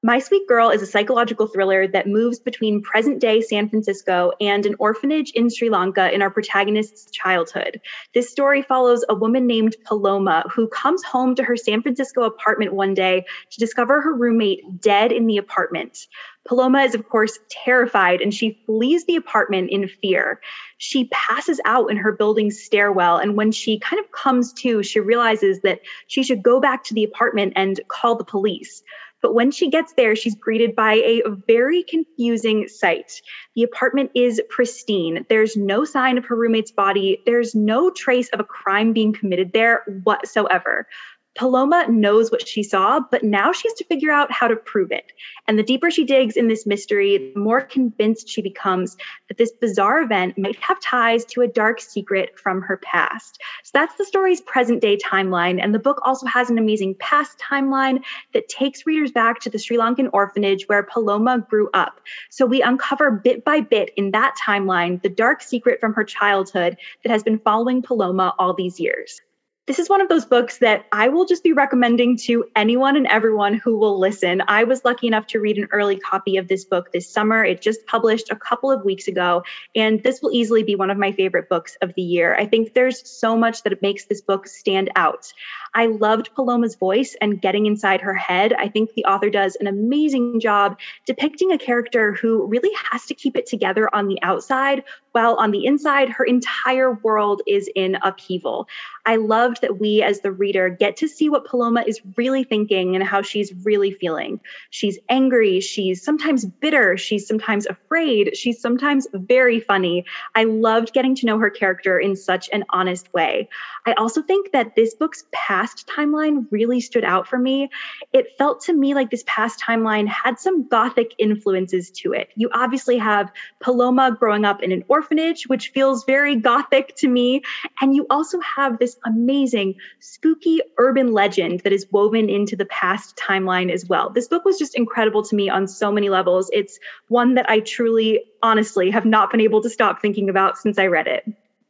[0.04, 4.66] My Sweet Girl is a psychological thriller that moves between present day San Francisco and
[4.66, 7.80] an orphanage in Sri Lanka in our protagonist's childhood.
[8.16, 12.74] This story follows a woman named Paloma who comes home to her San Francisco apartment
[12.74, 16.08] one day to discover her roommate dead in the apartment.
[16.46, 20.42] Paloma is, of course, terrified and she flees the apartment in fear.
[20.80, 23.18] She passes out in her building's stairwell.
[23.18, 26.96] And when she kind of comes to, she realizes that she should go back to
[26.96, 28.82] the apartment and call the police.
[29.22, 33.22] But when she gets there, she's greeted by a very confusing sight.
[33.56, 35.26] The apartment is pristine.
[35.30, 37.22] There's no sign of her roommate's body.
[37.26, 40.88] There's no trace of a crime being committed there whatsoever.
[41.36, 44.92] Paloma knows what she saw, but now she has to figure out how to prove
[44.92, 45.14] it.
[45.48, 49.52] And the deeper she digs in this mystery, the more convinced she becomes that this
[49.52, 53.40] bizarre event might have ties to a dark secret from her past.
[53.64, 55.62] So that's the story's present day timeline.
[55.62, 58.04] And the book also has an amazing past timeline
[58.34, 62.02] that takes readers back to the Sri Lankan orphanage where Paloma grew up.
[62.30, 66.78] So we uncover bit by bit in that timeline the dark secret from her childhood
[67.04, 69.22] that has been following Paloma all these years.
[69.68, 73.06] This is one of those books that I will just be recommending to anyone and
[73.06, 74.42] everyone who will listen.
[74.48, 77.46] I was lucky enough to read an early copy of this book this summer.
[77.46, 79.44] It just published a couple of weeks ago,
[79.76, 82.36] and this will easily be one of my favorite books of the year.
[82.36, 85.32] I think there's so much that makes this book stand out.
[85.74, 88.54] I loved Paloma's voice and getting inside her head.
[88.54, 93.14] I think the author does an amazing job depicting a character who really has to
[93.14, 97.98] keep it together on the outside, while on the inside, her entire world is in
[98.02, 98.68] upheaval.
[99.06, 102.96] I loved that we, as the reader, get to see what Paloma is really thinking
[102.96, 104.40] and how she's really feeling.
[104.70, 110.06] She's angry, she's sometimes bitter, she's sometimes afraid, she's sometimes very funny.
[110.36, 113.50] I loved getting to know her character in such an honest way.
[113.86, 117.70] I also think that this book's past timeline really stood out for me.
[118.14, 122.30] It felt to me like this past timeline had some gothic influences to it.
[122.36, 127.44] You obviously have Paloma growing up in an orphanage, which feels very gothic to me.
[127.80, 133.16] And you also have this amazing, spooky urban legend that is woven into the past
[133.16, 134.10] timeline as well.
[134.10, 136.50] This book was just incredible to me on so many levels.
[136.54, 140.78] It's one that I truly, honestly, have not been able to stop thinking about since
[140.78, 141.26] I read it.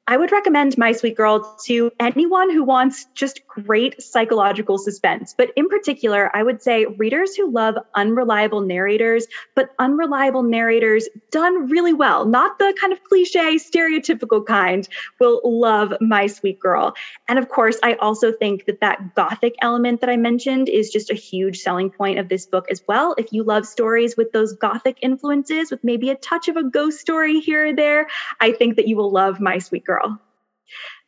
[0.07, 5.35] I would recommend My Sweet Girl to anyone who wants just great psychological suspense.
[5.37, 11.69] But in particular, I would say readers who love unreliable narrators, but unreliable narrators done
[11.69, 14.87] really well, not the kind of cliche, stereotypical kind,
[15.19, 16.95] will love My Sweet Girl.
[17.27, 21.11] And of course, I also think that that gothic element that I mentioned is just
[21.11, 23.13] a huge selling point of this book as well.
[23.19, 26.99] If you love stories with those gothic influences, with maybe a touch of a ghost
[26.99, 28.07] story here or there,
[28.39, 29.90] I think that you will love My Sweet Girl.
[29.91, 30.17] Girl.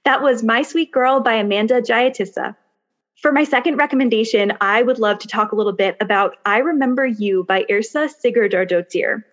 [0.04, 2.54] That was My Sweet Girl by Amanda Jayatissa.
[3.22, 7.06] For my second recommendation, I would love to talk a little bit about I Remember
[7.06, 9.24] You by Yrsa Sigurdardottir.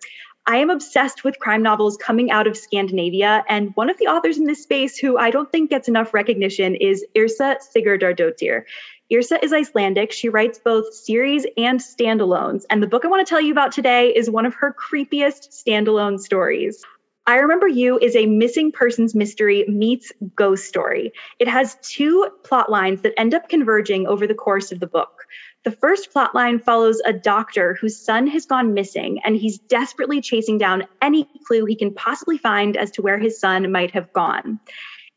[0.47, 4.37] I am obsessed with crime novels coming out of Scandinavia, and one of the authors
[4.37, 8.63] in this space who I don't think gets enough recognition is Yrsa Sigurdardottir.
[9.11, 10.13] Yrsa is Icelandic.
[10.13, 13.73] She writes both series and standalones, and the book I want to tell you about
[13.73, 16.85] today is one of her creepiest standalone stories.
[17.27, 21.11] I Remember You is a missing persons mystery meets ghost story.
[21.37, 25.25] It has two plot lines that end up converging over the course of the book.
[25.63, 30.19] The first plot line follows a doctor whose son has gone missing, and he's desperately
[30.19, 34.11] chasing down any clue he can possibly find as to where his son might have
[34.13, 34.59] gone.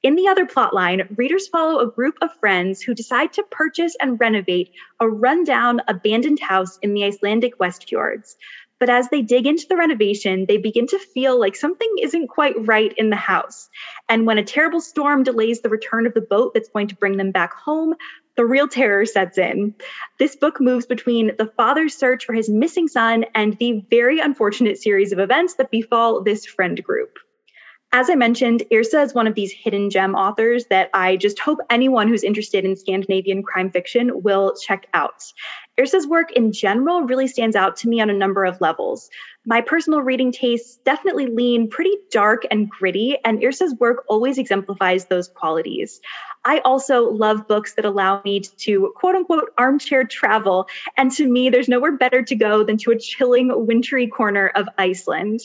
[0.03, 3.97] In the other plot line, readers follow a group of friends who decide to purchase
[3.99, 8.37] and renovate a rundown, abandoned house in the Icelandic West Fjords.
[8.81, 12.55] But as they dig into the renovation, they begin to feel like something isn't quite
[12.67, 13.69] right in the house.
[14.09, 17.17] And when a terrible storm delays the return of the boat that's going to bring
[17.17, 17.95] them back home,
[18.37, 19.75] the real terror sets in.
[20.19, 24.79] This book moves between the father's search for his missing son and the very unfortunate
[24.79, 27.19] series of events that befall this friend group.
[27.97, 31.61] As I mentioned, Yrsa is one of these hidden gem authors that I just hope
[31.71, 35.23] anyone who's interested in Scandinavian crime fiction will check out.
[35.79, 39.11] Yrsa's work in general really stands out to me on a number of levels.
[39.47, 45.05] My personal reading tastes definitely lean pretty dark and gritty, and Yrsa's work always exemplifies
[45.05, 46.01] those qualities.
[46.45, 50.67] I also love books that allow me to quote unquote armchair travel,
[50.97, 54.69] and to me, there's nowhere better to go than to a chilling, wintry corner of
[54.79, 55.41] Iceland.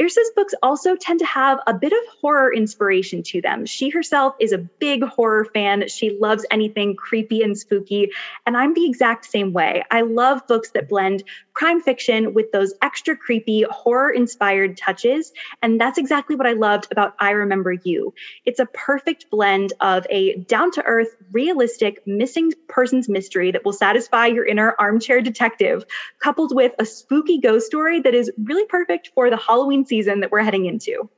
[0.00, 3.64] Yrsa's books also tend to have a bit of horror inspiration to them.
[3.64, 5.86] She herself is a big horror fan.
[5.88, 8.10] She loves anything creepy and spooky,
[8.44, 9.84] and I'm the exact same way.
[9.92, 11.22] I love books that blend
[11.54, 15.32] crime fiction with those extra creepy, horror inspired touches.
[15.62, 18.12] And that's exactly what I loved about I Remember You.
[18.44, 23.72] It's a perfect blend of a down to earth, realistic, missing persons mystery that will
[23.72, 25.84] satisfy your inner armchair detective,
[26.18, 30.30] coupled with a spooky ghost story that is really perfect for the Halloween season that
[30.30, 31.08] we're heading into.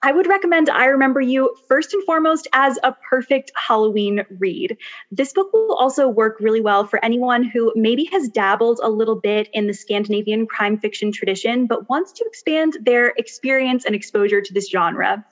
[0.00, 4.76] I would recommend I Remember You first and foremost as a perfect Halloween read.
[5.10, 9.16] This book will also work really well for anyone who maybe has dabbled a little
[9.16, 14.40] bit in the Scandinavian crime fiction tradition, but wants to expand their experience and exposure
[14.40, 15.24] to this genre.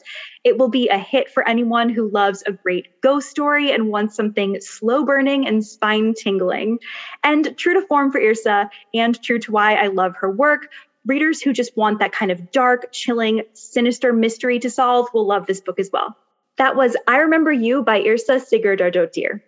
[0.42, 4.16] It will be a hit for anyone who loves a great ghost story and wants
[4.16, 6.78] something slow burning and spine tingling.
[7.22, 10.68] And true to form for Yrsa and true to why I love her work,
[11.06, 15.46] readers who just want that kind of dark, chilling, sinister mystery to solve will love
[15.46, 16.16] this book as well.
[16.58, 19.40] That was I Remember You by Yrsa Sigurdardottir.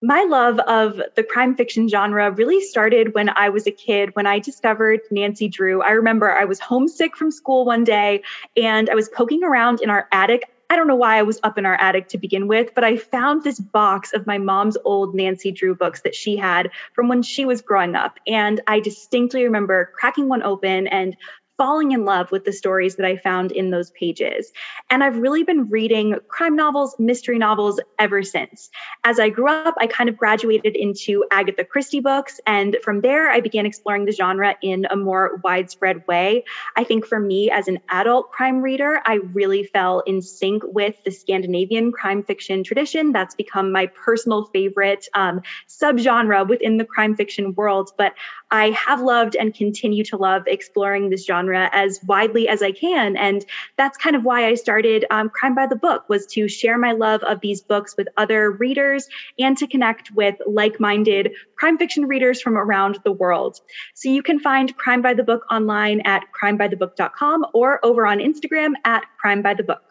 [0.00, 4.26] My love of the crime fiction genre really started when I was a kid, when
[4.26, 5.82] I discovered Nancy Drew.
[5.82, 8.22] I remember I was homesick from school one day
[8.56, 11.56] and I was poking around in our attic I don't know why I was up
[11.56, 15.14] in our attic to begin with, but I found this box of my mom's old
[15.14, 18.18] Nancy Drew books that she had from when she was growing up.
[18.26, 21.16] And I distinctly remember cracking one open and
[21.58, 24.52] falling in love with the stories that I found in those pages.
[24.90, 28.70] And I've really been reading crime novels, mystery novels ever since.
[29.04, 32.40] As I grew up, I kind of graduated into Agatha Christie books.
[32.46, 36.44] And from there, I began exploring the genre in a more widespread way.
[36.76, 40.94] I think for me, as an adult crime reader, I really fell in sync with
[41.04, 43.10] the Scandinavian crime fiction tradition.
[43.10, 47.90] That's become my personal favorite um, subgenre within the crime fiction world.
[47.98, 48.14] But
[48.52, 53.16] I have loved and continue to love exploring this genre as widely as I can.
[53.16, 53.44] And
[53.76, 56.92] that's kind of why I started um, Crime by the Book was to share my
[56.92, 62.40] love of these books with other readers and to connect with like-minded crime fiction readers
[62.40, 63.60] from around the world.
[63.94, 68.72] So you can find Crime by the Book online at crimebythebook.com or over on Instagram
[68.84, 69.82] at Crime by the Book.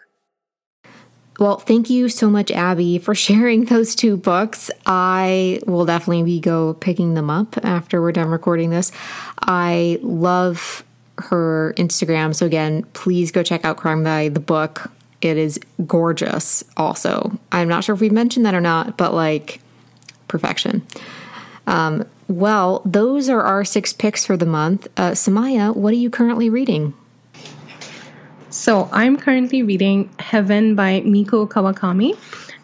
[1.40, 4.72] Well, thank you so much, Abby, for sharing those two books.
[4.86, 8.92] I will definitely be go picking them up after we're done recording this.
[9.40, 10.84] I love
[11.18, 12.36] her Instagram.
[12.36, 14.92] So again, please go check out Crime by the Book.
[15.22, 16.64] It is gorgeous.
[16.76, 19.60] Also, I'm not sure if we mentioned that or not, but like
[20.28, 20.86] perfection.
[21.66, 24.88] Um, well, those are our six picks for the month.
[24.98, 26.94] Uh, Sumaya, what are you currently reading?
[28.50, 32.18] So I'm currently reading Heaven by Mieko Kawakami.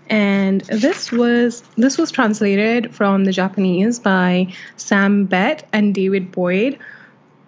[0.09, 6.77] And this was this was translated from the Japanese by Sam Bett and David Boyd.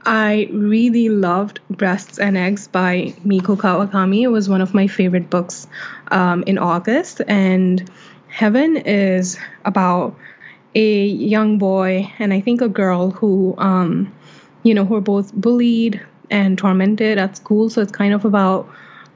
[0.05, 4.21] I really loved Breasts and Eggs by Mieko Kawakami.
[4.21, 5.67] It was one of my favorite books
[6.11, 7.21] um, in August.
[7.27, 7.89] And
[8.27, 10.15] Heaven is about
[10.75, 14.13] a young boy and I think a girl who, um,
[14.63, 17.69] you know, who are both bullied and tormented at school.
[17.69, 18.69] So it's kind of about,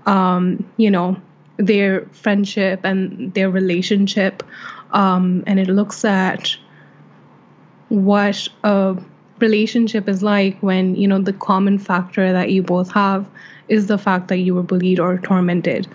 [0.06, 1.18] um, you know,
[1.58, 4.42] their friendship and their relationship.
[4.92, 6.56] Um, and it looks at
[7.90, 8.98] what a
[9.42, 13.28] relationship is like when, you know, the common factor that you both have
[13.68, 15.88] is the fact that you were bullied or tormented.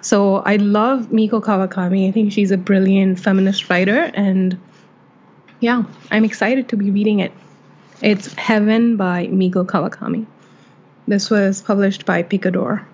[0.00, 2.08] So I love Mieko Kawakami.
[2.08, 4.10] I think she's a brilliant feminist writer.
[4.14, 4.58] And
[5.60, 7.32] yeah, I'm excited to be reading it.
[8.02, 10.26] It's Heaven by Mieko Kawakami.
[11.08, 12.84] This was published by Picador.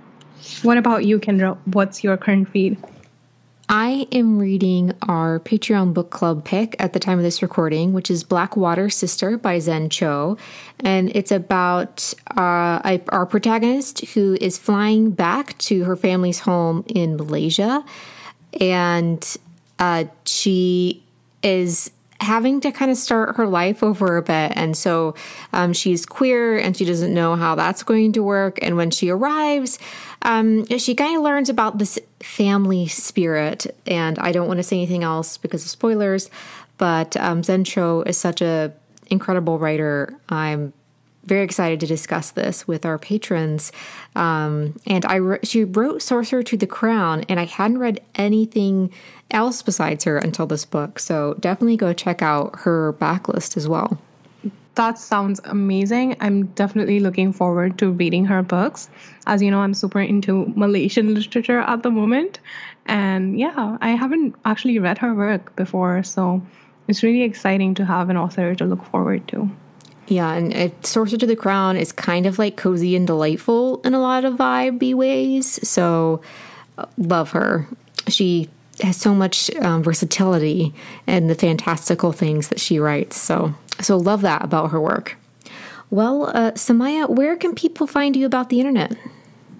[0.62, 1.58] What about you, Kendra?
[1.64, 2.76] What's your current read?
[3.72, 8.10] I am reading our Patreon book club pick at the time of this recording, which
[8.10, 10.38] is Blackwater Sister by Zen Cho.
[10.80, 17.16] And it's about uh, our protagonist who is flying back to her family's home in
[17.16, 17.84] Malaysia.
[18.58, 19.24] And
[19.78, 21.04] uh, she
[21.44, 24.52] is having to kind of start her life over a bit.
[24.56, 25.14] And so
[25.52, 28.58] um, she's queer and she doesn't know how that's going to work.
[28.62, 29.78] And when she arrives,
[30.22, 33.66] um, she kind of learns about this family spirit.
[33.86, 36.30] And I don't want to say anything else because of spoilers,
[36.78, 38.72] but um, Zen Cho is such a
[39.10, 40.14] incredible writer.
[40.28, 40.72] I'm
[41.24, 43.72] very excited to discuss this with our patrons.
[44.16, 48.90] Um, and I re- she wrote Sorcerer to the Crown, and I hadn't read anything
[49.30, 50.98] else besides her until this book.
[50.98, 53.98] So definitely go check out her backlist as well.
[54.76, 56.16] That sounds amazing.
[56.20, 58.88] I'm definitely looking forward to reading her books.
[59.26, 62.40] As you know, I'm super into Malaysian literature at the moment.
[62.86, 66.02] And yeah, I haven't actually read her work before.
[66.02, 66.42] So
[66.88, 69.50] it's really exciting to have an author to look forward to.
[70.10, 73.94] Yeah, and it, Sorcerer to the Crown is kind of like cozy and delightful in
[73.94, 75.66] a lot of vibey ways.
[75.68, 76.20] So,
[76.78, 77.68] uh, love her.
[78.08, 78.48] She
[78.80, 80.74] has so much um, versatility
[81.06, 83.16] and the fantastical things that she writes.
[83.16, 85.16] So, So, love that about her work.
[85.90, 88.96] Well, uh, Sumaya, where can people find you about the internet?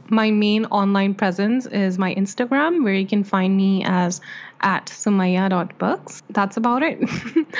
[0.09, 4.21] My main online presence is my Instagram, where you can find me as
[4.61, 6.23] at sumaya.books.
[6.31, 6.99] That's about it.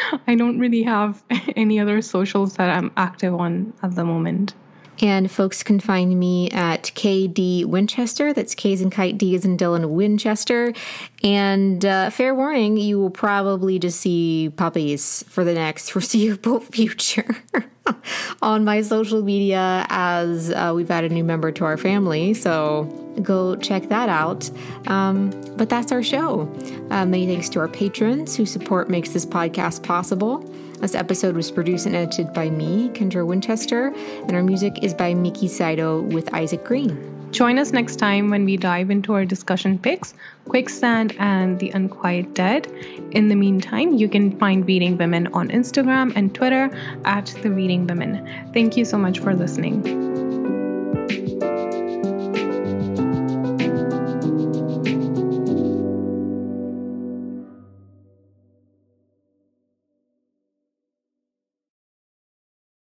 [0.27, 1.23] I don't really have
[1.57, 4.55] any other socials that I'm active on at the moment.
[5.03, 8.33] And folks can find me at KD Winchester.
[8.33, 10.75] That's K's and Kite, D is in Dylan Winchester.
[11.23, 17.37] And uh, fair warning, you will probably just see puppies for the next foreseeable future
[18.43, 22.35] on my social media as uh, we've added a new member to our family.
[22.35, 22.85] So
[23.23, 24.51] go check that out.
[24.87, 26.43] Um, but that's our show.
[26.91, 30.45] Uh, many thanks to our patrons whose support makes this podcast possible.
[30.81, 35.13] This episode was produced and edited by me, Kendra Winchester, and our music is by
[35.13, 36.97] Miki Saito with Isaac Green.
[37.33, 40.15] Join us next time when we dive into our discussion picks,
[40.49, 42.67] Quicksand and The Unquiet Dead.
[43.13, 46.71] In the meantime, you can find Reading Women on Instagram and Twitter
[47.05, 48.27] at The Reading Women.
[48.55, 50.11] Thank you so much for listening.